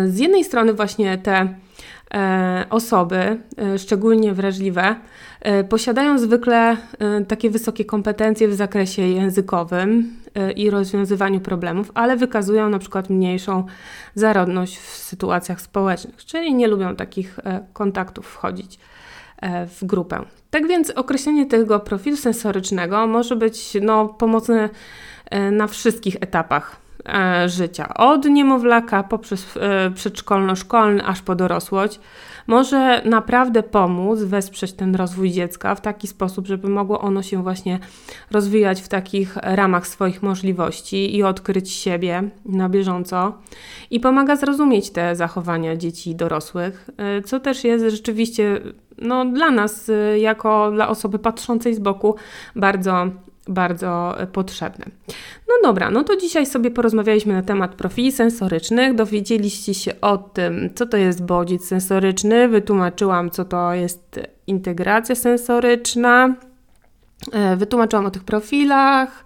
Z 0.07 0.19
jednej 0.19 0.45
strony 0.45 0.75
właśnie 0.75 1.19
te 1.19 1.55
osoby, 2.71 3.41
szczególnie 3.79 4.33
wrażliwe, 4.33 4.97
posiadają 5.69 6.19
zwykle 6.19 6.77
takie 7.29 7.51
wysokie 7.51 7.85
kompetencje 7.85 8.49
w 8.49 8.55
zakresie 8.55 9.03
językowym, 9.03 10.17
E, 10.35 10.53
i 10.53 10.71
rozwiązywaniu 10.71 11.41
problemów, 11.41 11.91
ale 11.95 12.17
wykazują 12.17 12.69
na 12.69 12.79
przykład 12.79 13.11
mniejszą 13.11 13.67
zarodność 14.15 14.79
w 14.79 14.97
sytuacjach 14.97 15.61
społecznych, 15.61 16.25
czyli 16.25 16.55
nie 16.55 16.69
lubią 16.69 16.97
takich 16.97 17.39
e, 17.39 17.67
kontaktów 17.73 18.27
wchodzić 18.27 18.79
e, 19.43 19.67
w 19.67 19.85
grupę. 19.85 20.23
Tak 20.51 20.67
więc 20.67 20.91
określenie 20.91 21.47
tego 21.47 21.81
profilu 21.81 22.17
sensorycznego 22.17 23.07
może 23.07 23.37
być 23.37 23.77
no, 23.83 24.09
pomocne 24.09 24.69
na 25.53 25.67
wszystkich 25.67 26.17
etapach 26.21 26.77
życia. 27.47 27.95
Od 27.95 28.25
niemowlaka 28.25 29.03
poprzez 29.03 29.59
przedszkolno-szkolny 29.95 31.05
aż 31.05 31.23
po 31.23 31.35
dorosłość 31.35 32.01
może 32.47 33.03
naprawdę 33.05 33.63
pomóc 33.63 34.23
wesprzeć 34.23 34.73
ten 34.73 34.95
rozwój 34.95 35.31
dziecka 35.31 35.75
w 35.75 35.81
taki 35.81 36.07
sposób, 36.07 36.47
żeby 36.47 36.69
mogło 36.69 37.01
ono 37.01 37.23
się 37.23 37.43
właśnie 37.43 37.79
rozwijać 38.31 38.83
w 38.83 38.89
takich 38.89 39.37
ramach 39.37 39.87
swoich 39.87 40.23
możliwości 40.23 41.17
i 41.17 41.23
odkryć 41.23 41.71
siebie 41.71 42.23
na 42.45 42.69
bieżąco. 42.69 43.33
I 43.91 44.01
pomaga 44.01 44.37
zrozumieć 44.37 44.91
te 44.91 45.17
zachowania 45.17 45.77
dzieci 45.77 46.11
i 46.11 46.17
dorosłych, 46.17 46.91
y, 47.19 47.23
co 47.23 47.41
też 47.41 47.65
jest 47.65 47.85
rzeczywiście 47.85 48.61
no, 48.99 49.25
dla 49.25 49.51
nas, 49.51 49.91
jako 50.17 50.71
dla 50.71 50.89
osoby 50.89 51.19
patrzącej 51.19 51.75
z 51.75 51.79
boku, 51.79 52.15
bardzo 52.57 53.07
bardzo 53.49 54.17
potrzebne. 54.33 54.85
No 55.49 55.55
dobra, 55.63 55.91
no 55.91 56.05
to 56.05 56.17
dzisiaj 56.17 56.47
sobie 56.47 56.71
porozmawialiśmy 56.71 57.33
na 57.33 57.43
temat 57.43 57.75
profili 57.75 58.13
sensorycznych. 58.13 58.95
Dowiedzieliście 58.95 59.75
się 59.75 60.01
o 60.01 60.19
tym, 60.19 60.71
co 60.75 60.87
to 60.87 60.97
jest 60.97 61.25
bodziec 61.25 61.65
sensoryczny. 61.65 62.49
Wytłumaczyłam, 62.49 63.31
co 63.31 63.45
to 63.45 63.75
jest 63.75 64.21
integracja 64.47 65.15
sensoryczna. 65.15 66.35
E, 67.33 67.57
wytłumaczyłam 67.57 68.07
o 68.07 68.11
tych 68.11 68.25
profilach. 68.25 69.25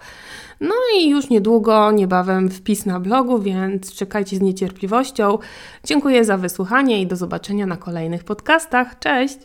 No 0.60 0.74
i 0.96 1.08
już 1.08 1.30
niedługo, 1.30 1.90
niebawem 1.90 2.50
wpis 2.50 2.86
na 2.86 3.00
blogu, 3.00 3.38
więc 3.38 3.94
czekajcie 3.94 4.36
z 4.36 4.40
niecierpliwością. 4.40 5.38
Dziękuję 5.84 6.24
za 6.24 6.36
wysłuchanie 6.36 7.02
i 7.02 7.06
do 7.06 7.16
zobaczenia 7.16 7.66
na 7.66 7.76
kolejnych 7.76 8.24
podcastach. 8.24 8.98
Cześć! 8.98 9.38